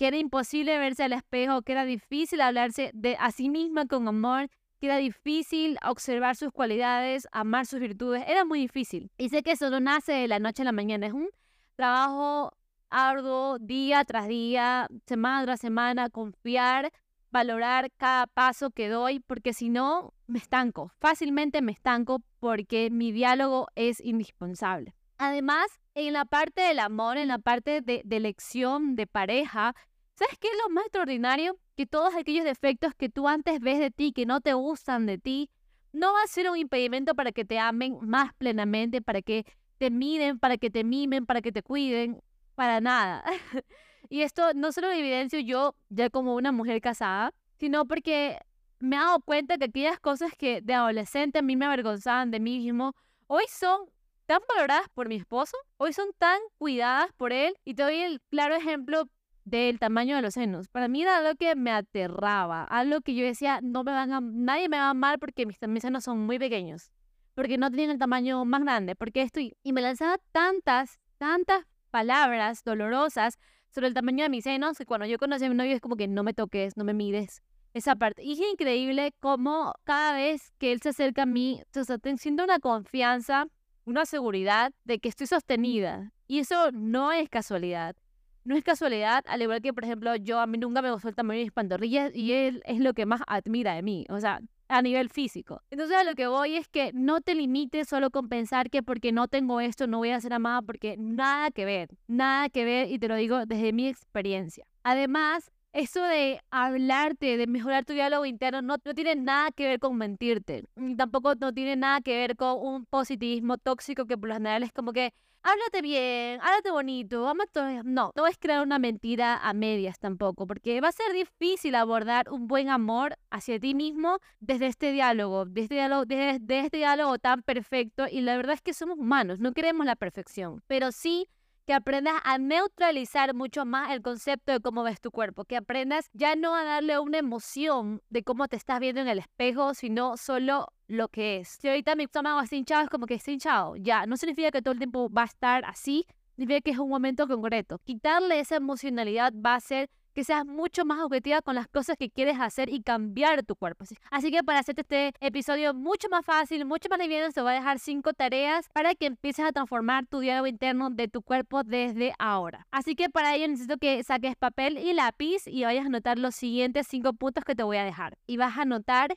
que 0.00 0.06
era 0.06 0.16
imposible 0.16 0.78
verse 0.78 1.04
al 1.04 1.12
espejo, 1.12 1.60
que 1.60 1.72
era 1.72 1.84
difícil 1.84 2.40
hablarse 2.40 2.90
de 2.94 3.18
a 3.20 3.30
sí 3.32 3.50
misma 3.50 3.84
con 3.84 4.08
amor, 4.08 4.48
que 4.80 4.86
era 4.86 4.96
difícil 4.96 5.76
observar 5.86 6.36
sus 6.36 6.52
cualidades, 6.52 7.28
amar 7.32 7.66
sus 7.66 7.80
virtudes, 7.80 8.24
era 8.26 8.46
muy 8.46 8.60
difícil. 8.60 9.10
Y 9.18 9.28
sé 9.28 9.42
que 9.42 9.50
eso 9.50 9.68
no 9.68 9.78
nace 9.78 10.12
de 10.12 10.26
la 10.26 10.38
noche 10.38 10.62
a 10.62 10.64
la 10.64 10.72
mañana, 10.72 11.06
es 11.06 11.12
un 11.12 11.28
trabajo 11.76 12.50
arduo 12.88 13.58
día 13.58 14.02
tras 14.06 14.26
día, 14.26 14.88
semana 15.04 15.44
tras 15.44 15.60
semana, 15.60 16.08
confiar, 16.08 16.90
valorar 17.30 17.90
cada 17.98 18.26
paso 18.26 18.70
que 18.70 18.88
doy, 18.88 19.20
porque 19.20 19.52
si 19.52 19.68
no, 19.68 20.14
me 20.26 20.38
estanco, 20.38 20.92
fácilmente 20.98 21.60
me 21.60 21.72
estanco 21.72 22.22
porque 22.38 22.88
mi 22.90 23.12
diálogo 23.12 23.66
es 23.74 24.00
indispensable. 24.00 24.94
Además, 25.18 25.66
en 25.94 26.14
la 26.14 26.24
parte 26.24 26.62
del 26.62 26.78
amor, 26.78 27.18
en 27.18 27.28
la 27.28 27.38
parte 27.38 27.82
de, 27.82 28.00
de 28.02 28.16
elección 28.16 28.96
de 28.96 29.06
pareja, 29.06 29.74
¿sabes 30.20 30.38
qué 30.38 30.48
es 30.48 30.54
lo 30.62 30.68
más 30.70 30.84
extraordinario? 30.84 31.58
Que 31.76 31.86
todos 31.86 32.14
aquellos 32.14 32.44
defectos 32.44 32.94
que 32.94 33.08
tú 33.08 33.26
antes 33.26 33.58
ves 33.58 33.78
de 33.78 33.90
ti, 33.90 34.12
que 34.12 34.26
no 34.26 34.42
te 34.42 34.52
gustan 34.52 35.06
de 35.06 35.16
ti, 35.16 35.50
no 35.92 36.12
va 36.12 36.22
a 36.22 36.26
ser 36.26 36.50
un 36.50 36.58
impedimento 36.58 37.14
para 37.14 37.32
que 37.32 37.46
te 37.46 37.58
amen 37.58 37.98
más 38.02 38.34
plenamente, 38.34 39.00
para 39.00 39.22
que 39.22 39.46
te 39.78 39.90
miren, 39.90 40.38
para 40.38 40.58
que 40.58 40.70
te 40.70 40.84
mimen, 40.84 41.24
para 41.24 41.40
que 41.40 41.52
te 41.52 41.62
cuiden, 41.62 42.22
para 42.54 42.82
nada. 42.82 43.24
y 44.10 44.20
esto 44.20 44.52
no 44.54 44.72
solo 44.72 44.88
lo 44.88 44.92
evidencio 44.92 45.40
yo 45.40 45.74
ya 45.88 46.10
como 46.10 46.34
una 46.34 46.52
mujer 46.52 46.82
casada, 46.82 47.32
sino 47.58 47.86
porque 47.86 48.38
me 48.78 48.96
he 48.96 48.98
dado 48.98 49.20
cuenta 49.20 49.56
que 49.56 49.64
aquellas 49.64 49.98
cosas 50.00 50.32
que 50.36 50.60
de 50.60 50.74
adolescente 50.74 51.38
a 51.38 51.42
mí 51.42 51.56
me 51.56 51.64
avergonzaban 51.64 52.30
de 52.30 52.40
mí 52.40 52.58
mismo, 52.58 52.94
hoy 53.26 53.44
son 53.48 53.88
tan 54.26 54.40
valoradas 54.48 54.88
por 54.90 55.08
mi 55.08 55.16
esposo, 55.16 55.56
hoy 55.78 55.94
son 55.94 56.12
tan 56.18 56.38
cuidadas 56.58 57.10
por 57.14 57.32
él. 57.32 57.56
Y 57.64 57.74
te 57.74 57.82
doy 57.82 57.96
el 57.96 58.20
claro 58.28 58.54
ejemplo 58.54 59.08
del 59.50 59.78
tamaño 59.78 60.16
de 60.16 60.22
los 60.22 60.34
senos. 60.34 60.68
Para 60.68 60.88
mí 60.88 61.02
era 61.02 61.18
algo 61.18 61.34
que 61.36 61.54
me 61.56 61.72
aterraba, 61.72 62.64
algo 62.64 63.00
que 63.00 63.14
yo 63.14 63.24
decía, 63.24 63.60
no 63.62 63.84
me 63.84 63.92
van 63.92 64.12
a, 64.12 64.20
nadie 64.20 64.68
me 64.68 64.78
va 64.78 64.84
a 64.84 64.90
amar 64.90 65.18
porque 65.18 65.44
mis, 65.44 65.58
mis 65.66 65.82
senos 65.82 66.04
son 66.04 66.20
muy 66.20 66.38
pequeños, 66.38 66.90
porque 67.34 67.58
no 67.58 67.70
tienen 67.70 67.90
el 67.90 67.98
tamaño 67.98 68.44
más 68.44 68.62
grande, 68.62 68.94
porque 68.94 69.22
estoy... 69.22 69.56
Y 69.62 69.72
me 69.72 69.80
lanzaba 69.80 70.18
tantas, 70.32 71.00
tantas 71.18 71.66
palabras 71.90 72.62
dolorosas 72.64 73.38
sobre 73.70 73.88
el 73.88 73.94
tamaño 73.94 74.22
de 74.22 74.30
mis 74.30 74.44
senos 74.44 74.78
que 74.78 74.86
cuando 74.86 75.06
yo 75.06 75.18
conocí 75.18 75.44
a 75.44 75.48
mi 75.48 75.54
novio 75.54 75.74
es 75.74 75.80
como 75.80 75.96
que 75.96 76.08
no 76.08 76.22
me 76.22 76.32
toques, 76.32 76.76
no 76.76 76.84
me 76.84 76.94
mires. 76.94 77.42
Esa 77.72 77.94
parte. 77.94 78.24
Y 78.24 78.32
es 78.32 78.40
increíble 78.40 79.14
cómo 79.20 79.74
cada 79.84 80.12
vez 80.12 80.52
que 80.58 80.72
él 80.72 80.80
se 80.80 80.88
acerca 80.88 81.22
a 81.22 81.26
mí, 81.26 81.62
o 81.76 82.16
siento 82.16 82.42
una 82.42 82.58
confianza, 82.58 83.46
una 83.84 84.06
seguridad 84.06 84.72
de 84.84 84.98
que 84.98 85.08
estoy 85.08 85.28
sostenida. 85.28 86.12
Y 86.26 86.40
eso 86.40 86.72
no 86.72 87.12
es 87.12 87.28
casualidad. 87.28 87.96
No 88.44 88.56
es 88.56 88.64
casualidad, 88.64 89.24
al 89.26 89.42
igual 89.42 89.60
que, 89.60 89.72
por 89.72 89.84
ejemplo, 89.84 90.16
yo 90.16 90.40
a 90.40 90.46
mí 90.46 90.58
nunca 90.58 90.82
me 90.82 90.90
gustó 90.90 91.08
el 91.08 91.14
tamaño 91.14 91.38
de 91.38 91.44
mis 91.44 91.52
pantorrillas 91.52 92.14
y 92.14 92.32
él 92.32 92.62
es 92.64 92.80
lo 92.80 92.94
que 92.94 93.06
más 93.06 93.20
admira 93.26 93.74
de 93.74 93.82
mí. 93.82 94.06
O 94.08 94.18
sea, 94.18 94.40
a 94.70 94.82
nivel 94.82 95.08
físico. 95.10 95.62
Entonces 95.70 95.96
a 95.96 96.04
lo 96.04 96.14
que 96.14 96.26
voy 96.26 96.56
es 96.56 96.68
que 96.68 96.92
no 96.94 97.20
te 97.20 97.34
limites 97.34 97.88
solo 97.88 98.10
con 98.10 98.28
pensar 98.28 98.70
que 98.70 98.82
porque 98.82 99.12
no 99.12 99.28
tengo 99.28 99.60
esto 99.60 99.86
no 99.86 99.98
voy 99.98 100.10
a 100.10 100.20
ser 100.20 100.32
amada 100.32 100.62
porque 100.62 100.96
nada 100.96 101.50
que 101.50 101.64
ver, 101.64 101.90
nada 102.06 102.48
que 102.48 102.64
ver 102.64 102.90
y 102.90 102.98
te 102.98 103.08
lo 103.08 103.16
digo 103.16 103.44
desde 103.46 103.72
mi 103.72 103.88
experiencia. 103.88 104.64
Además, 104.84 105.50
eso 105.72 106.02
de 106.02 106.40
hablarte, 106.50 107.36
de 107.36 107.46
mejorar 107.46 107.84
tu 107.84 107.92
diálogo 107.92 108.24
interno, 108.26 108.62
no, 108.62 108.76
no 108.84 108.94
tiene 108.94 109.16
nada 109.16 109.50
que 109.50 109.66
ver 109.66 109.80
con 109.80 109.96
mentirte. 109.96 110.64
Tampoco 110.96 111.34
no 111.34 111.52
tiene 111.52 111.76
nada 111.76 112.00
que 112.00 112.16
ver 112.16 112.36
con 112.36 112.56
un 112.58 112.86
positivismo 112.86 113.58
tóxico 113.58 114.06
que 114.06 114.16
por 114.16 114.28
lo 114.28 114.34
general 114.34 114.62
es 114.62 114.72
como 114.72 114.92
que 114.92 115.12
háblate 115.42 115.82
bien, 115.82 116.40
háblate 116.40 116.70
bonito, 116.70 117.22
vamos 117.22 117.46
No, 117.84 118.12
no 118.14 118.26
es 118.26 118.38
crear 118.38 118.62
una 118.62 118.78
mentira 118.78 119.36
a 119.36 119.52
medias 119.52 119.98
tampoco, 119.98 120.46
porque 120.46 120.80
va 120.80 120.88
a 120.88 120.92
ser 120.92 121.12
difícil 121.12 121.74
abordar 121.74 122.30
un 122.30 122.46
buen 122.46 122.68
amor 122.68 123.16
hacia 123.30 123.58
ti 123.58 123.74
mismo 123.74 124.18
desde 124.40 124.66
este 124.66 124.92
diálogo, 124.92 125.44
desde, 125.44 125.62
este 125.62 125.74
diálogo, 125.74 126.04
desde 126.06 126.60
este 126.60 126.76
diálogo 126.78 127.18
tan 127.18 127.42
perfecto. 127.42 128.06
Y 128.10 128.20
la 128.20 128.36
verdad 128.36 128.54
es 128.54 128.62
que 128.62 128.74
somos 128.74 128.98
humanos, 128.98 129.38
no 129.38 129.52
queremos 129.52 129.86
la 129.86 129.96
perfección, 129.96 130.62
pero 130.66 130.92
sí 130.92 131.28
que 131.66 131.72
aprendas 131.72 132.20
a 132.24 132.38
neutralizar 132.38 133.34
mucho 133.34 133.64
más 133.64 133.90
el 133.92 134.02
concepto 134.02 134.52
de 134.52 134.60
cómo 134.60 134.82
ves 134.82 135.00
tu 135.00 135.10
cuerpo, 135.10 135.44
que 135.44 135.56
aprendas 135.56 136.10
ya 136.12 136.36
no 136.36 136.54
a 136.54 136.64
darle 136.64 136.98
una 136.98 137.18
emoción 137.18 138.02
de 138.10 138.22
cómo 138.22 138.48
te 138.48 138.56
estás 138.56 138.80
viendo 138.80 139.00
en 139.00 139.08
el 139.08 139.18
espejo, 139.18 139.74
sino 139.74 140.16
solo 140.16 140.68
lo 140.88 141.08
que 141.08 141.38
es. 141.38 141.48
Si 141.60 141.68
ahorita 141.68 141.94
mi 141.94 142.04
estómago 142.04 142.40
está 142.40 142.56
hinchado, 142.56 142.82
es 142.82 142.90
como 142.90 143.06
que 143.06 143.14
está 143.14 143.30
hinchado. 143.30 143.76
Ya, 143.76 144.06
no 144.06 144.16
significa 144.16 144.50
que 144.50 144.62
todo 144.62 144.72
el 144.72 144.78
tiempo 144.78 145.08
va 145.10 145.22
a 145.22 145.26
estar 145.26 145.64
así, 145.64 146.06
significa 146.36 146.60
que 146.60 146.70
es 146.72 146.78
un 146.78 146.88
momento 146.88 147.28
concreto. 147.28 147.78
Quitarle 147.78 148.40
esa 148.40 148.56
emocionalidad 148.56 149.32
va 149.34 149.54
a 149.54 149.60
ser 149.60 149.90
que 150.14 150.24
seas 150.24 150.44
mucho 150.46 150.84
más 150.84 151.00
objetiva 151.00 151.42
con 151.42 151.54
las 151.54 151.68
cosas 151.68 151.96
que 151.98 152.10
quieres 152.10 152.38
hacer 152.40 152.68
y 152.68 152.82
cambiar 152.82 153.42
tu 153.44 153.56
cuerpo. 153.56 153.84
Así 154.10 154.30
que 154.30 154.42
para 154.42 154.58
hacerte 154.58 154.82
este 154.82 155.12
episodio 155.20 155.74
mucho 155.74 156.08
más 156.08 156.24
fácil, 156.24 156.64
mucho 156.64 156.88
más 156.88 156.98
liviano, 156.98 157.32
te 157.32 157.40
voy 157.40 157.52
a 157.52 157.54
dejar 157.54 157.78
cinco 157.78 158.12
tareas 158.12 158.68
para 158.72 158.94
que 158.94 159.06
empieces 159.06 159.44
a 159.44 159.52
transformar 159.52 160.06
tu 160.06 160.20
diálogo 160.20 160.46
interno 160.46 160.90
de 160.90 161.08
tu 161.08 161.22
cuerpo 161.22 161.62
desde 161.62 162.12
ahora. 162.18 162.66
Así 162.70 162.94
que 162.94 163.08
para 163.08 163.34
ello 163.34 163.48
necesito 163.48 163.76
que 163.78 164.02
saques 164.02 164.36
papel 164.36 164.78
y 164.78 164.92
lápiz 164.92 165.46
y 165.46 165.64
vayas 165.64 165.84
a 165.84 165.88
anotar 165.88 166.18
los 166.18 166.34
siguientes 166.34 166.86
cinco 166.88 167.12
puntos 167.12 167.44
que 167.44 167.54
te 167.54 167.62
voy 167.62 167.76
a 167.76 167.84
dejar. 167.84 168.18
Y 168.26 168.36
vas 168.36 168.58
a 168.58 168.62
anotar 168.62 169.16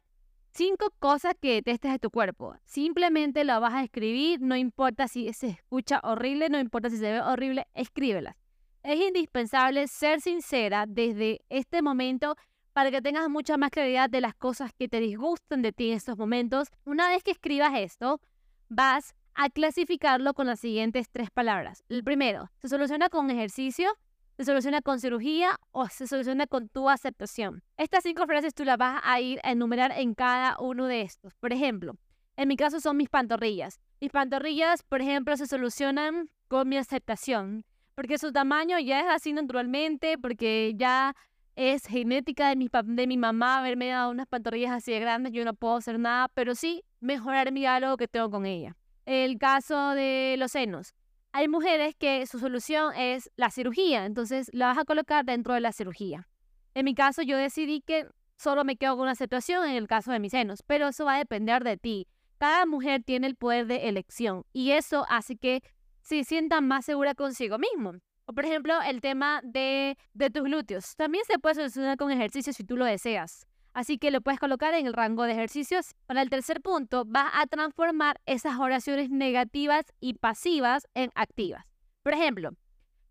cinco 0.53 0.93
cosas 0.99 1.33
que 1.39 1.55
detestes 1.55 1.91
de 1.91 1.99
tu 1.99 2.09
cuerpo. 2.11 2.55
Simplemente 2.65 3.43
lo 3.43 3.59
vas 3.59 3.73
a 3.73 3.83
escribir, 3.83 4.41
no 4.41 4.55
importa 4.55 5.07
si 5.07 5.31
se 5.33 5.47
escucha 5.47 5.99
horrible, 6.03 6.49
no 6.49 6.59
importa 6.59 6.89
si 6.89 6.97
se 6.97 7.11
ve 7.11 7.21
horrible, 7.21 7.67
escríbelas. 7.73 8.35
Es 8.83 8.99
indispensable 8.99 9.87
ser 9.87 10.19
sincera 10.19 10.83
desde 10.85 11.39
este 11.47 11.81
momento 11.81 12.35
para 12.73 12.91
que 12.91 13.01
tengas 13.01 13.29
mucha 13.29 13.55
más 13.55 13.69
claridad 13.69 14.09
de 14.09 14.19
las 14.19 14.35
cosas 14.35 14.71
que 14.77 14.89
te 14.89 14.99
disgustan 14.99 15.61
de 15.61 15.71
ti 15.71 15.91
en 15.91 15.95
estos 15.95 16.17
momentos. 16.17 16.67
Una 16.83 17.07
vez 17.07 17.23
que 17.23 17.31
escribas 17.31 17.71
esto, 17.75 18.19
vas 18.67 19.15
a 19.35 19.49
clasificarlo 19.49 20.33
con 20.33 20.47
las 20.47 20.59
siguientes 20.59 21.09
tres 21.09 21.31
palabras. 21.31 21.85
El 21.87 22.03
primero, 22.03 22.51
se 22.57 22.67
soluciona 22.67 23.07
con 23.07 23.31
ejercicio, 23.31 23.89
se 24.35 24.43
soluciona 24.43 24.81
con 24.81 24.99
cirugía 24.99 25.57
o 25.71 25.87
se 25.87 26.05
soluciona 26.05 26.45
con 26.45 26.67
tu 26.67 26.89
aceptación. 26.89 27.63
Estas 27.77 28.03
cinco 28.03 28.25
frases 28.25 28.53
tú 28.53 28.65
las 28.65 28.77
vas 28.77 28.99
a 29.05 29.21
ir 29.21 29.39
a 29.43 29.51
enumerar 29.51 29.93
en 29.93 30.13
cada 30.13 30.57
uno 30.59 30.87
de 30.87 31.03
estos. 31.03 31.35
Por 31.35 31.53
ejemplo, 31.53 31.95
en 32.35 32.49
mi 32.49 32.57
caso 32.57 32.81
son 32.81 32.97
mis 32.97 33.07
pantorrillas. 33.07 33.79
Mis 34.01 34.11
pantorrillas, 34.11 34.83
por 34.83 35.01
ejemplo, 35.01 35.37
se 35.37 35.47
solucionan 35.47 36.29
con 36.49 36.67
mi 36.67 36.75
aceptación 36.75 37.63
porque 37.95 38.17
su 38.17 38.31
tamaño 38.31 38.79
ya 38.79 39.01
es 39.01 39.07
así 39.09 39.33
naturalmente, 39.33 40.17
porque 40.17 40.73
ya 40.75 41.15
es 41.55 41.85
genética 41.85 42.49
de 42.49 42.55
mi, 42.55 42.69
de 42.83 43.07
mi 43.07 43.17
mamá 43.17 43.59
haberme 43.59 43.87
dado 43.87 44.09
unas 44.11 44.27
pantorrillas 44.27 44.71
así 44.71 44.91
de 44.91 44.99
grandes, 44.99 45.33
yo 45.33 45.45
no 45.45 45.53
puedo 45.53 45.75
hacer 45.75 45.99
nada, 45.99 46.29
pero 46.33 46.55
sí 46.55 46.83
mejorar 46.99 47.51
mi 47.51 47.61
diálogo 47.61 47.97
que 47.97 48.07
tengo 48.07 48.29
con 48.29 48.45
ella. 48.45 48.75
El 49.05 49.37
caso 49.37 49.89
de 49.89 50.35
los 50.37 50.51
senos. 50.51 50.93
Hay 51.31 51.47
mujeres 51.47 51.95
que 51.95 52.25
su 52.27 52.39
solución 52.39 52.93
es 52.95 53.31
la 53.35 53.49
cirugía, 53.49 54.05
entonces 54.05 54.49
la 54.53 54.67
vas 54.67 54.77
a 54.77 54.85
colocar 54.85 55.25
dentro 55.25 55.53
de 55.53 55.61
la 55.61 55.71
cirugía. 55.71 56.27
En 56.75 56.85
mi 56.85 56.95
caso 56.95 57.21
yo 57.21 57.37
decidí 57.37 57.81
que 57.81 58.07
solo 58.37 58.63
me 58.63 58.77
quedo 58.77 58.95
con 58.95 59.03
una 59.03 59.15
situación 59.15 59.67
en 59.67 59.75
el 59.75 59.87
caso 59.87 60.11
de 60.11 60.19
mis 60.19 60.31
senos, 60.31 60.63
pero 60.65 60.87
eso 60.87 61.05
va 61.05 61.15
a 61.15 61.19
depender 61.19 61.63
de 61.63 61.77
ti. 61.77 62.07
Cada 62.37 62.65
mujer 62.65 63.03
tiene 63.03 63.27
el 63.27 63.35
poder 63.35 63.67
de 63.67 63.87
elección 63.87 64.43
y 64.53 64.71
eso 64.71 65.05
hace 65.09 65.37
que 65.37 65.63
se 66.03 66.23
sientan 66.23 66.67
más 66.67 66.85
segura 66.85 67.15
consigo 67.15 67.57
mismo. 67.57 67.93
O 68.25 68.33
por 68.33 68.45
ejemplo, 68.45 68.79
el 68.81 69.01
tema 69.01 69.41
de, 69.43 69.97
de 70.13 70.29
tus 70.29 70.43
glúteos. 70.43 70.95
También 70.95 71.23
se 71.25 71.39
puede 71.39 71.55
solucionar 71.55 71.97
con 71.97 72.11
ejercicios 72.11 72.55
si 72.55 72.63
tú 72.63 72.77
lo 72.77 72.85
deseas. 72.85 73.47
Así 73.73 73.97
que 73.97 74.11
lo 74.11 74.21
puedes 74.21 74.39
colocar 74.39 74.73
en 74.75 74.85
el 74.85 74.93
rango 74.93 75.23
de 75.23 75.31
ejercicios. 75.31 75.95
Para 76.05 76.21
el 76.21 76.29
tercer 76.29 76.61
punto, 76.61 77.05
vas 77.05 77.31
a 77.33 77.47
transformar 77.47 78.21
esas 78.25 78.59
oraciones 78.59 79.09
negativas 79.09 79.85
y 79.99 80.13
pasivas 80.13 80.87
en 80.93 81.09
activas. 81.15 81.65
Por 82.03 82.13
ejemplo, 82.13 82.51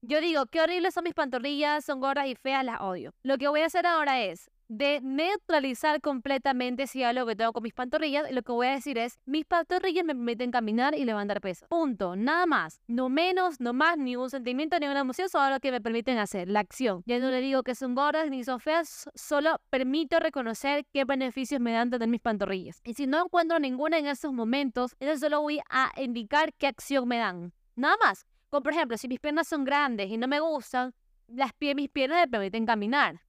yo 0.02 0.20
digo, 0.20 0.46
qué 0.46 0.60
horribles 0.60 0.94
son 0.94 1.04
mis 1.04 1.14
pantorrillas, 1.14 1.84
son 1.84 2.00
gordas 2.00 2.26
y 2.26 2.36
feas, 2.36 2.64
las 2.64 2.80
odio. 2.80 3.12
Lo 3.22 3.38
que 3.38 3.48
voy 3.48 3.62
a 3.62 3.66
hacer 3.66 3.86
ahora 3.86 4.22
es, 4.22 4.50
de 4.76 5.00
neutralizar 5.02 6.00
completamente 6.00 6.84
ese 6.84 7.00
diálogo 7.00 7.28
que 7.28 7.36
tengo 7.36 7.52
con 7.52 7.62
mis 7.62 7.74
pantorrillas. 7.74 8.30
Lo 8.32 8.42
que 8.42 8.52
voy 8.52 8.68
a 8.68 8.70
decir 8.70 8.96
es, 8.96 9.18
mis 9.26 9.44
pantorrillas 9.44 10.04
me 10.04 10.14
permiten 10.14 10.50
caminar 10.50 10.94
y 10.94 11.04
levantar 11.04 11.40
peso. 11.40 11.66
Punto. 11.68 12.16
Nada 12.16 12.46
más. 12.46 12.80
No 12.86 13.10
menos, 13.10 13.60
no 13.60 13.74
más, 13.74 13.98
ni 13.98 14.16
un 14.16 14.30
sentimiento, 14.30 14.78
ni 14.78 14.86
una 14.86 15.00
emoción, 15.00 15.28
solo 15.28 15.50
lo 15.50 15.60
que 15.60 15.70
me 15.70 15.80
permiten 15.80 16.16
hacer, 16.18 16.48
la 16.48 16.60
acción. 16.60 17.02
Ya 17.04 17.18
no 17.18 17.30
le 17.30 17.40
digo 17.40 17.62
que 17.62 17.74
son 17.74 17.94
gordas 17.94 18.30
ni 18.30 18.44
son 18.44 18.60
feas, 18.60 19.10
solo 19.14 19.60
permito 19.68 20.18
reconocer 20.20 20.86
qué 20.92 21.04
beneficios 21.04 21.60
me 21.60 21.72
dan 21.72 21.90
tener 21.90 22.08
mis 22.08 22.20
pantorrillas. 22.20 22.80
Y 22.84 22.94
si 22.94 23.06
no 23.06 23.24
encuentro 23.24 23.58
ninguna 23.58 23.98
en 23.98 24.06
esos 24.06 24.32
momentos, 24.32 24.96
entonces 25.00 25.20
solo 25.20 25.42
voy 25.42 25.60
a 25.68 25.92
indicar 26.00 26.54
qué 26.54 26.68
acción 26.68 27.06
me 27.06 27.18
dan. 27.18 27.52
Nada 27.76 27.96
más. 28.02 28.26
Como 28.48 28.62
por 28.62 28.72
ejemplo, 28.72 28.96
si 28.98 29.08
mis 29.08 29.20
piernas 29.20 29.48
son 29.48 29.64
grandes 29.64 30.10
y 30.10 30.16
no 30.18 30.28
me 30.28 30.40
gustan, 30.40 30.94
las 31.26 31.52
mis 31.58 31.88
piernas 31.88 32.20
me 32.20 32.28
permiten 32.28 32.66
caminar. 32.66 33.20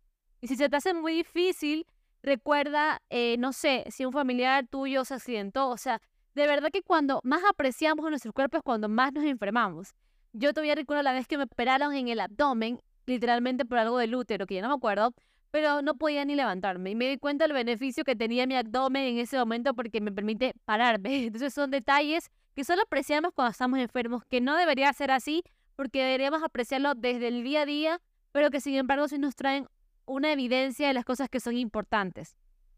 Y 0.43 0.47
si 0.49 0.57
se 0.57 0.67
te 0.67 0.75
hace 0.75 0.93
muy 0.93 1.13
difícil, 1.13 1.87
recuerda, 2.21 3.01
eh, 3.09 3.37
no 3.39 3.53
sé, 3.53 3.85
si 3.89 4.03
un 4.03 4.11
familiar 4.11 4.67
tuyo 4.67 5.05
se 5.05 5.13
accidentó. 5.13 5.69
O 5.69 5.77
sea, 5.77 6.01
de 6.35 6.47
verdad 6.47 6.67
que 6.69 6.81
cuando 6.81 7.21
más 7.23 7.41
apreciamos 7.49 8.09
nuestros 8.09 8.33
cuerpos 8.33 8.57
es 8.57 8.63
cuando 8.63 8.89
más 8.89 9.13
nos 9.13 9.23
enfermamos. 9.23 9.95
Yo 10.33 10.51
todavía 10.51 10.75
recuerdo 10.75 11.01
la 11.01 11.13
vez 11.13 11.27
que 11.27 11.37
me 11.37 11.45
operaron 11.45 11.93
en 11.95 12.09
el 12.09 12.19
abdomen 12.19 12.81
literalmente 13.05 13.63
por 13.63 13.77
algo 13.77 13.97
del 13.99 14.15
útero, 14.15 14.45
que 14.45 14.55
ya 14.55 14.61
no 14.61 14.67
me 14.67 14.73
acuerdo, 14.73 15.13
pero 15.49 15.81
no 15.81 15.95
podía 15.95 16.25
ni 16.25 16.35
levantarme. 16.35 16.91
Y 16.91 16.95
me 16.95 17.07
di 17.07 17.17
cuenta 17.17 17.45
del 17.45 17.53
beneficio 17.53 18.03
que 18.03 18.17
tenía 18.17 18.45
mi 18.45 18.57
abdomen 18.57 19.03
en 19.03 19.19
ese 19.19 19.37
momento 19.37 19.73
porque 19.73 20.01
me 20.01 20.11
permite 20.11 20.55
pararme. 20.65 21.23
Entonces 21.27 21.53
son 21.53 21.71
detalles 21.71 22.29
que 22.53 22.65
solo 22.65 22.81
apreciamos 22.81 23.31
cuando 23.33 23.51
estamos 23.51 23.79
enfermos, 23.79 24.25
que 24.25 24.41
no 24.41 24.57
debería 24.57 24.91
ser 24.91 25.09
así 25.09 25.41
porque 25.77 26.03
deberíamos 26.03 26.43
apreciarlo 26.43 26.95
desde 26.95 27.29
el 27.29 27.45
día 27.45 27.61
a 27.61 27.65
día, 27.65 28.01
pero 28.33 28.49
que 28.49 28.59
sin 28.59 28.75
embargo 28.75 29.07
sí 29.07 29.17
nos 29.17 29.37
traen 29.37 29.67
una 30.05 30.31
evidencia 30.31 30.87
de 30.87 30.93
las 30.93 31.05
cosas 31.05 31.29
que 31.29 31.39
son 31.39 31.55
importantes. 31.57 32.37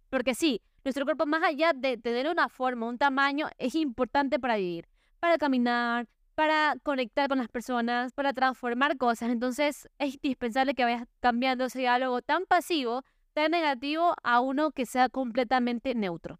Porque 0.09 0.35
sí, 0.35 0.61
nuestro 0.83 1.05
cuerpo 1.05 1.25
más 1.25 1.43
allá 1.43 1.73
de 1.73 1.97
tener 1.97 2.27
una 2.29 2.49
forma, 2.49 2.87
un 2.87 2.97
tamaño, 2.97 3.49
es 3.57 3.75
importante 3.75 4.39
para 4.39 4.57
vivir, 4.57 4.87
para 5.19 5.37
caminar, 5.37 6.07
para 6.35 6.75
conectar 6.83 7.27
con 7.29 7.37
las 7.37 7.47
personas, 7.47 8.11
para 8.13 8.33
transformar 8.33 8.97
cosas. 8.97 9.29
Entonces 9.29 9.89
es 9.97 10.15
indispensable 10.15 10.75
que 10.75 10.83
vayas 10.83 11.07
cambiando 11.21 11.65
ese 11.65 11.79
diálogo 11.79 12.21
tan 12.21 12.45
pasivo, 12.45 13.03
tan 13.33 13.51
negativo, 13.51 14.13
a 14.23 14.39
uno 14.41 14.71
que 14.71 14.85
sea 14.85 15.09
completamente 15.09 15.95
neutro. 15.95 16.39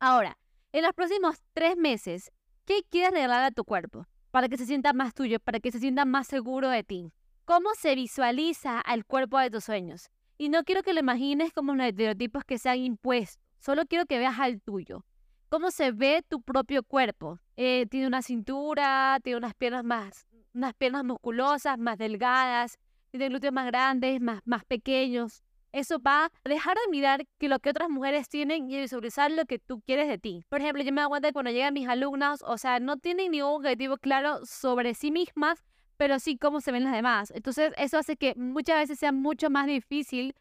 Ahora, 0.00 0.38
en 0.72 0.82
los 0.82 0.92
próximos 0.94 1.42
tres 1.52 1.76
meses, 1.76 2.32
¿qué 2.64 2.82
quieres 2.90 3.12
regalar 3.12 3.42
a 3.44 3.50
tu 3.50 3.64
cuerpo? 3.64 4.06
Para 4.30 4.48
que 4.48 4.56
se 4.56 4.66
sienta 4.66 4.92
más 4.92 5.14
tuyo, 5.14 5.38
para 5.38 5.60
que 5.60 5.70
se 5.70 5.78
sienta 5.78 6.04
más 6.04 6.26
seguro 6.26 6.68
de 6.68 6.82
ti. 6.82 7.12
¿Cómo 7.44 7.70
se 7.74 7.94
visualiza 7.94 8.80
al 8.80 9.04
cuerpo 9.04 9.38
de 9.38 9.50
tus 9.50 9.64
sueños? 9.64 10.10
Y 10.38 10.48
no 10.48 10.64
quiero 10.64 10.82
que 10.82 10.92
lo 10.92 11.00
imagines 11.00 11.52
como 11.52 11.74
los 11.74 11.86
estereotipos 11.86 12.44
que 12.44 12.58
se 12.58 12.68
han 12.68 12.78
impuesto, 12.78 13.42
solo 13.58 13.84
quiero 13.86 14.06
que 14.06 14.18
veas 14.18 14.38
al 14.38 14.60
tuyo 14.60 15.04
cómo 15.52 15.70
se 15.70 15.92
ve 15.92 16.24
tu 16.26 16.40
propio 16.40 16.82
cuerpo. 16.82 17.38
Eh, 17.58 17.84
tiene 17.90 18.06
una 18.06 18.22
cintura, 18.22 19.18
tiene 19.22 19.36
unas 19.36 19.52
piernas 19.52 19.84
más, 19.84 20.26
unas 20.54 20.72
piernas 20.72 21.04
musculosas, 21.04 21.78
más 21.78 21.98
delgadas, 21.98 22.78
tiene 23.10 23.28
glúteos 23.28 23.52
más 23.52 23.66
grandes, 23.66 24.18
más, 24.22 24.40
más 24.46 24.64
pequeños. 24.64 25.42
Eso 25.70 26.00
va 26.00 26.24
a 26.24 26.48
dejar 26.48 26.78
de 26.78 26.90
mirar 26.90 27.26
que 27.38 27.50
lo 27.50 27.58
que 27.58 27.68
otras 27.68 27.90
mujeres 27.90 28.30
tienen 28.30 28.70
y 28.70 28.80
visualizar 28.80 29.30
lo 29.30 29.44
que 29.44 29.58
tú 29.58 29.82
quieres 29.82 30.08
de 30.08 30.16
ti. 30.16 30.42
Por 30.48 30.62
ejemplo, 30.62 30.82
yo 30.82 30.90
me 30.90 31.02
doy 31.02 31.10
cuenta 31.10 31.28
que 31.28 31.34
cuando 31.34 31.50
llegan 31.50 31.74
mis 31.74 31.86
alumnas, 31.86 32.42
o 32.46 32.56
sea, 32.56 32.80
no 32.80 32.96
tienen 32.96 33.32
ningún 33.32 33.56
objetivo 33.56 33.98
claro 33.98 34.46
sobre 34.46 34.94
sí 34.94 35.10
mismas, 35.10 35.62
pero 36.02 36.18
sí 36.18 36.36
cómo 36.36 36.60
se 36.60 36.72
ven 36.72 36.82
las 36.82 36.94
demás. 36.94 37.30
Entonces, 37.32 37.72
eso 37.76 37.96
hace 37.96 38.16
que 38.16 38.34
muchas 38.34 38.76
veces 38.80 38.98
sea 38.98 39.12
mucho 39.12 39.50
más 39.50 39.68
difícil 39.68 40.34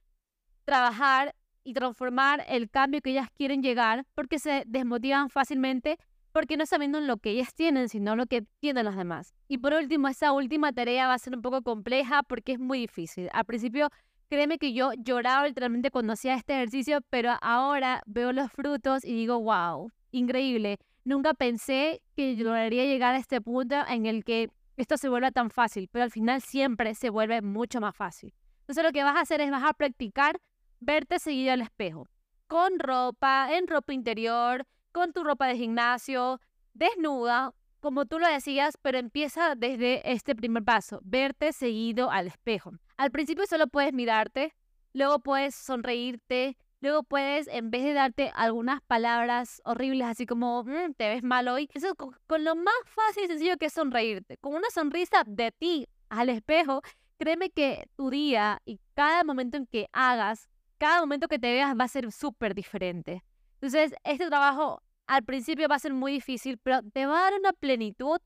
trabajar 0.66 1.36
y 1.64 1.74
transformar 1.74 2.44
el 2.48 2.68
cambio 2.68 3.00
que 3.00 3.12
ellas 3.12 3.30
quieren 3.38 3.62
llegar 3.62 4.08
porque 4.16 4.40
se 4.40 4.64
desmotivan 4.66 5.30
fácilmente 5.30 6.00
porque 6.32 6.58
no 6.58 6.66
sabiendo 6.66 7.00
lo 7.00 7.18
que 7.18 7.30
ellas 7.30 7.54
tienen, 7.54 7.90
sino 7.90 8.16
lo 8.16 8.26
que 8.26 8.42
tienen 8.60 8.86
los 8.86 8.96
demás. 8.96 9.36
Y 9.48 9.60
por 9.60 9.76
último, 9.76 10.08
esa 10.08 10.32
última 10.32 10.74
tarea 10.74 11.06
va 11.06 11.14
a 11.14 11.20
ser 11.20 11.36
un 11.36 11.44
poco 11.44 11.62
compleja 11.62 12.24
porque 12.24 12.54
es 12.54 12.60
muy 12.60 12.80
difícil. 12.80 13.30
Al 13.32 13.46
principio, 13.46 13.90
créeme 14.30 14.58
que 14.58 14.74
yo 14.74 14.94
lloraba 14.94 15.46
literalmente 15.46 15.92
cuando 15.92 16.14
hacía 16.14 16.34
este 16.34 16.54
ejercicio, 16.54 17.02
pero 17.12 17.34
ahora 17.40 18.02
veo 18.08 18.32
los 18.32 18.52
frutos 18.52 19.06
y 19.06 19.14
digo, 19.14 19.40
wow, 19.40 19.92
increíble. 20.10 20.80
Nunca 21.04 21.36
pensé 21.36 22.02
que 22.16 22.36
lograría 22.36 22.86
llegar 22.86 23.14
a 23.14 23.20
este 23.20 23.42
punto 23.42 23.76
en 23.88 24.08
el 24.08 24.24
que 24.24 24.50
esto 24.82 24.98
se 24.98 25.10
vuelva 25.10 25.32
tan 25.32 25.50
fácil, 25.52 25.88
pero 25.92 26.04
al 26.04 26.12
final 26.12 26.42
siempre 26.42 26.96
se 26.96 27.10
vuelve 27.10 27.42
mucho 27.42 27.80
más 27.80 27.96
fácil. 27.96 28.34
Entonces 28.62 28.84
lo 28.84 28.92
que 28.92 29.04
vas 29.04 29.16
a 29.16 29.22
hacer 29.22 29.40
es 29.42 29.52
vas 29.52 29.64
a 29.64 29.74
practicar 29.74 30.42
verte 30.80 31.20
seguido 31.20 31.54
al 31.54 31.62
espejo, 31.62 32.08
con 32.48 32.80
ropa, 32.80 33.50
en 33.56 33.68
ropa 33.68 33.94
interior, 33.94 34.66
con 34.92 35.14
tu 35.14 35.24
ropa 35.24 35.48
de 35.48 35.58
gimnasio, 35.58 36.42
desnuda, 36.74 37.54
como 37.80 38.06
tú 38.06 38.18
lo 38.18 38.28
decías, 38.28 38.78
pero 38.82 38.98
empieza 38.98 39.56
desde 39.56 40.12
este 40.12 40.36
primer 40.36 40.64
paso, 40.64 41.00
verte 41.04 41.54
seguido 41.54 42.10
al 42.10 42.28
espejo. 42.28 42.72
Al 42.98 43.12
principio 43.12 43.46
solo 43.46 43.68
puedes 43.68 43.94
mirarte, 43.94 44.56
luego 44.94 45.20
puedes 45.20 45.54
sonreírte, 45.54 46.58
luego 46.82 47.04
puedes, 47.04 47.48
en 47.48 47.72
vez 47.72 47.84
de 47.84 47.94
darte 47.94 48.32
algunas 48.36 48.82
palabras 48.82 49.62
horribles, 49.66 50.08
así 50.08 50.26
como, 50.26 50.64
mm, 50.64 50.94
te 50.98 51.10
ves 51.10 51.24
mal 51.24 51.48
hoy, 51.48 51.70
eso 51.74 51.96
con, 51.96 52.16
con 52.28 52.44
lo 52.44 52.56
más 52.56 52.74
fácil 52.86 53.24
y 53.26 53.28
sencillo 53.28 53.58
que 53.58 53.68
es 53.68 53.74
sonreírte, 53.74 54.38
con 54.38 54.54
una 54.56 54.70
sonrisa 54.70 55.24
de 55.26 55.52
ti 55.52 55.88
al 56.10 56.30
espejo, 56.30 56.82
créeme 57.18 57.50
que 57.52 57.88
tu 57.96 58.10
día 58.10 58.62
y 58.66 58.80
cada 58.96 59.24
momento 59.24 59.58
en 59.58 59.68
que 59.68 59.88
hagas 59.94 60.50
cada 60.82 61.00
momento 61.00 61.28
que 61.28 61.38
te 61.38 61.52
veas 61.52 61.76
va 61.80 61.84
a 61.84 61.88
ser 61.88 62.12
súper 62.12 62.56
diferente. 62.56 63.24
Entonces, 63.62 63.94
este 64.04 64.28
trabajo 64.28 64.82
al 65.06 65.24
principio 65.24 65.68
va 65.68 65.76
a 65.76 65.80
ser 65.80 65.94
muy 65.94 66.14
difícil, 66.14 66.58
pero 66.58 66.82
te 66.82 67.06
va 67.06 67.20
a 67.20 67.24
dar 67.26 67.40
una 67.40 67.54
plenitud 67.54 68.20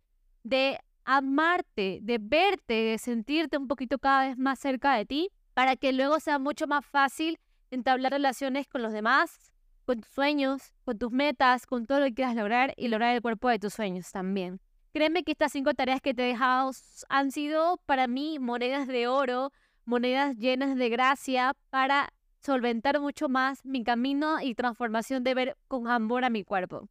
de 0.44 0.80
amarte, 1.04 2.00
de 2.02 2.18
verte, 2.18 2.74
de 2.74 2.98
sentirte 2.98 3.58
un 3.58 3.68
poquito 3.68 4.00
cada 4.00 4.30
vez 4.30 4.38
más 4.38 4.58
cerca 4.58 4.96
de 4.96 5.06
ti, 5.06 5.30
para 5.54 5.76
que 5.76 5.92
luego 5.92 6.22
sea 6.22 6.40
mucho 6.40 6.66
más 6.66 6.86
fácil 6.86 7.38
entablar 7.72 8.12
relaciones 8.12 8.68
con 8.68 8.82
los 8.82 8.94
demás, 8.94 9.52
con 9.86 10.02
tus 10.02 10.12
sueños, 10.12 10.74
con 10.84 10.98
tus 10.98 11.12
metas, 11.12 11.66
con 11.66 11.86
todo 11.86 12.00
lo 12.00 12.06
que 12.06 12.16
quieras 12.16 12.36
lograr 12.36 12.74
y 12.78 12.88
lograr 12.88 13.16
el 13.16 13.22
cuerpo 13.22 13.50
de 13.50 13.60
tus 13.60 13.74
sueños 13.74 14.12
también. 14.12 14.60
Créeme 14.94 15.24
que 15.24 15.34
estas 15.34 15.52
cinco 15.52 15.74
tareas 15.74 16.02
que 16.02 16.14
te 16.14 16.24
he 16.24 16.28
dejado 16.28 16.72
han 17.10 17.32
sido 17.32 17.78
para 17.86 18.08
mí 18.08 18.40
monedas 18.40 18.88
de 18.88 19.08
oro, 19.08 19.52
monedas 19.84 20.38
llenas 20.38 20.76
de 20.76 20.90
gracia 20.90 21.54
para 21.70 22.14
solventar 22.42 23.00
mucho 23.00 23.28
más 23.28 23.66
mi 23.66 23.84
camino 23.84 24.40
y 24.42 24.56
transformación 24.56 25.24
de 25.24 25.34
ver 25.34 25.58
con 25.68 25.88
amor 25.88 26.24
a 26.24 26.30
mi 26.30 26.44
cuerpo. 26.44 26.88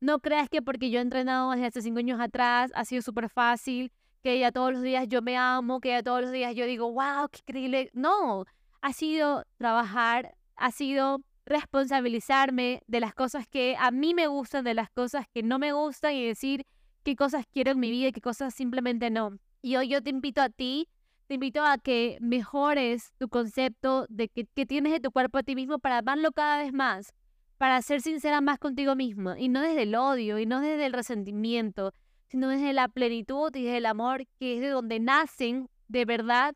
No 0.00 0.18
creas 0.18 0.48
que 0.48 0.60
porque 0.60 0.90
yo 0.90 0.98
he 0.98 1.02
entrenado 1.02 1.50
desde 1.52 1.66
hace 1.66 1.82
cinco 1.82 2.00
años 2.00 2.20
atrás 2.20 2.70
ha 2.74 2.84
sido 2.84 3.02
súper 3.02 3.28
fácil, 3.28 3.92
que 4.22 4.38
ya 4.38 4.50
todos 4.50 4.72
los 4.72 4.82
días 4.82 5.06
yo 5.08 5.22
me 5.22 5.36
amo, 5.36 5.80
que 5.80 5.90
ya 5.90 6.02
todos 6.02 6.22
los 6.22 6.32
días 6.32 6.54
yo 6.54 6.66
digo, 6.66 6.92
wow, 6.92 7.28
qué 7.30 7.38
increíble. 7.46 7.90
No, 7.92 8.44
ha 8.82 8.92
sido 8.92 9.44
trabajar, 9.58 10.36
ha 10.56 10.70
sido 10.70 11.20
responsabilizarme 11.44 12.82
de 12.86 13.00
las 13.00 13.14
cosas 13.14 13.46
que 13.46 13.76
a 13.78 13.90
mí 13.90 14.14
me 14.14 14.26
gustan, 14.26 14.64
de 14.64 14.74
las 14.74 14.90
cosas 14.90 15.26
que 15.32 15.42
no 15.42 15.58
me 15.58 15.72
gustan 15.72 16.14
y 16.14 16.26
decir 16.26 16.66
qué 17.04 17.14
cosas 17.14 17.44
quiero 17.52 17.72
en 17.72 17.80
mi 17.80 17.90
vida 17.90 18.08
y 18.08 18.12
qué 18.12 18.20
cosas 18.20 18.54
simplemente 18.54 19.10
no. 19.10 19.38
Y 19.62 19.76
hoy 19.76 19.88
yo 19.88 20.02
te 20.02 20.10
invito 20.10 20.42
a 20.42 20.48
ti 20.48 20.88
te 21.26 21.34
invito 21.34 21.64
a 21.64 21.78
que 21.78 22.18
mejores 22.20 23.12
tu 23.18 23.28
concepto 23.28 24.06
de 24.08 24.28
que, 24.28 24.44
tienes 24.44 24.92
de 24.92 25.00
tu 25.00 25.10
cuerpo 25.10 25.38
a 25.38 25.42
ti 25.42 25.56
mismo 25.56 25.78
para 25.78 25.98
amarlo 25.98 26.30
cada 26.30 26.62
vez 26.62 26.72
más, 26.72 27.12
para 27.58 27.82
ser 27.82 28.00
sincera 28.00 28.40
más 28.40 28.58
contigo 28.58 28.94
mismo, 28.94 29.34
y 29.36 29.48
no 29.48 29.60
desde 29.60 29.82
el 29.82 29.94
odio, 29.96 30.38
y 30.38 30.46
no 30.46 30.60
desde 30.60 30.86
el 30.86 30.92
resentimiento, 30.92 31.92
sino 32.28 32.48
desde 32.48 32.72
la 32.72 32.88
plenitud 32.88 33.54
y 33.56 33.64
desde 33.64 33.78
el 33.78 33.86
amor, 33.86 34.26
que 34.38 34.56
es 34.56 34.60
de 34.60 34.68
donde 34.68 35.00
nacen 35.00 35.68
de 35.88 36.04
verdad 36.04 36.54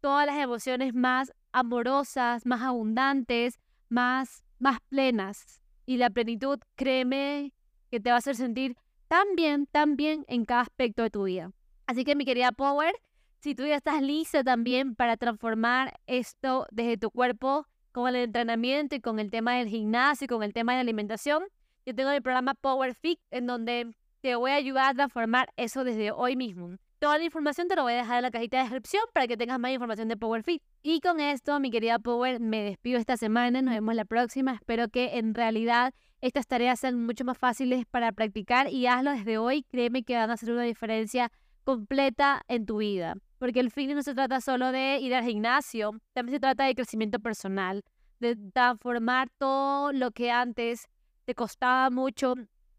todas 0.00 0.26
las 0.26 0.36
emociones 0.36 0.94
más 0.94 1.32
amorosas, 1.52 2.46
más 2.46 2.62
abundantes, 2.62 3.58
más, 3.88 4.44
más 4.58 4.78
plenas. 4.88 5.60
Y 5.86 5.96
la 5.96 6.10
plenitud, 6.10 6.58
créeme, 6.76 7.52
que 7.90 8.00
te 8.00 8.10
va 8.10 8.16
a 8.16 8.18
hacer 8.18 8.36
sentir 8.36 8.76
tan 9.08 9.36
bien, 9.36 9.66
tan 9.66 9.96
bien 9.96 10.24
en 10.28 10.44
cada 10.44 10.62
aspecto 10.62 11.02
de 11.02 11.10
tu 11.10 11.24
vida. 11.24 11.52
Así 11.86 12.04
que 12.04 12.16
mi 12.16 12.24
querida 12.24 12.52
Power, 12.52 12.94
si 13.40 13.54
tú 13.54 13.66
ya 13.66 13.76
estás 13.76 14.00
lista 14.00 14.42
también 14.42 14.94
para 14.94 15.16
transformar 15.16 16.00
esto 16.06 16.66
desde 16.70 16.96
tu 16.96 17.10
cuerpo 17.10 17.66
con 17.90 18.08
el 18.08 18.16
entrenamiento 18.16 18.94
y 18.94 19.00
con 19.00 19.18
el 19.18 19.30
tema 19.30 19.56
del 19.56 19.68
gimnasio 19.68 20.24
y 20.24 20.28
con 20.28 20.42
el 20.42 20.54
tema 20.54 20.72
de 20.72 20.76
la 20.78 20.82
alimentación, 20.82 21.42
yo 21.84 21.94
tengo 21.94 22.10
el 22.10 22.22
programa 22.22 22.54
Power 22.54 22.94
Fit 22.94 23.20
en 23.30 23.46
donde 23.46 23.94
te 24.22 24.36
voy 24.36 24.52
a 24.52 24.54
ayudar 24.54 24.90
a 24.90 24.94
transformar 24.94 25.52
eso 25.56 25.84
desde 25.84 26.12
hoy 26.12 26.36
mismo. 26.36 26.76
Toda 27.02 27.18
la 27.18 27.24
información 27.24 27.66
te 27.66 27.74
lo 27.74 27.82
voy 27.82 27.94
a 27.94 27.96
dejar 27.96 28.18
en 28.18 28.22
la 28.22 28.30
cajita 28.30 28.58
de 28.58 28.62
descripción 28.62 29.02
para 29.12 29.26
que 29.26 29.36
tengas 29.36 29.58
más 29.58 29.72
información 29.72 30.06
de 30.06 30.16
Power 30.16 30.44
Fit. 30.44 30.62
Y 30.84 31.00
con 31.00 31.18
esto, 31.18 31.58
mi 31.58 31.72
querida 31.72 31.98
Power, 31.98 32.38
me 32.38 32.62
despido 32.62 33.00
esta 33.00 33.16
semana. 33.16 33.60
Nos 33.60 33.74
vemos 33.74 33.96
la 33.96 34.04
próxima. 34.04 34.54
Espero 34.54 34.88
que 34.88 35.18
en 35.18 35.34
realidad 35.34 35.94
estas 36.20 36.46
tareas 36.46 36.78
sean 36.78 37.04
mucho 37.04 37.24
más 37.24 37.36
fáciles 37.36 37.86
para 37.86 38.12
practicar 38.12 38.68
y 38.68 38.86
hazlo 38.86 39.10
desde 39.10 39.36
hoy. 39.36 39.64
Créeme 39.64 40.04
que 40.04 40.14
van 40.14 40.30
a 40.30 40.34
hacer 40.34 40.52
una 40.52 40.62
diferencia 40.62 41.32
completa 41.64 42.42
en 42.46 42.66
tu 42.66 42.76
vida 42.76 43.16
porque 43.40 43.58
el 43.58 43.72
fitness 43.72 43.96
no 43.96 44.02
se 44.04 44.14
trata 44.14 44.40
solo 44.40 44.70
de 44.70 44.98
ir 45.00 45.12
al 45.16 45.24
gimnasio, 45.24 46.00
también 46.12 46.36
se 46.36 46.40
trata 46.40 46.66
de 46.66 46.76
crecimiento 46.76 47.18
personal, 47.18 47.82
de 48.20 48.36
transformar 48.36 49.28
todo 49.38 49.92
lo 49.92 50.12
que 50.12 50.30
antes 50.30 50.86
te 51.24 51.34
costaba 51.34 51.90
mucho 51.90 52.34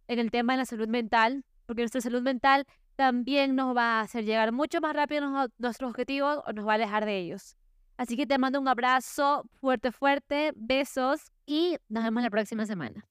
en 0.07 0.19
el 0.19 0.31
tema 0.31 0.53
de 0.53 0.59
la 0.59 0.65
salud 0.65 0.87
mental, 0.87 1.43
porque 1.65 1.81
nuestra 1.81 1.99
salud 1.99 2.21
mental 2.21 2.65
también 2.95 3.55
nos 3.55 3.75
va 3.75 3.99
a 3.99 4.01
hacer 4.01 4.25
llegar 4.25 4.51
mucho 4.51 4.81
más 4.81 4.95
rápido 4.95 5.29
nuestros 5.57 5.89
objetivos 5.89 6.39
o 6.45 6.53
nos 6.53 6.67
va 6.67 6.73
a 6.73 6.75
alejar 6.75 7.05
de 7.05 7.17
ellos. 7.17 7.55
Así 7.97 8.17
que 8.17 8.25
te 8.25 8.37
mando 8.37 8.59
un 8.59 8.67
abrazo 8.67 9.43
fuerte, 9.61 9.91
fuerte, 9.91 10.51
besos 10.55 11.31
y 11.45 11.77
nos 11.89 12.03
vemos 12.03 12.23
la 12.23 12.29
próxima 12.29 12.65
semana. 12.65 13.05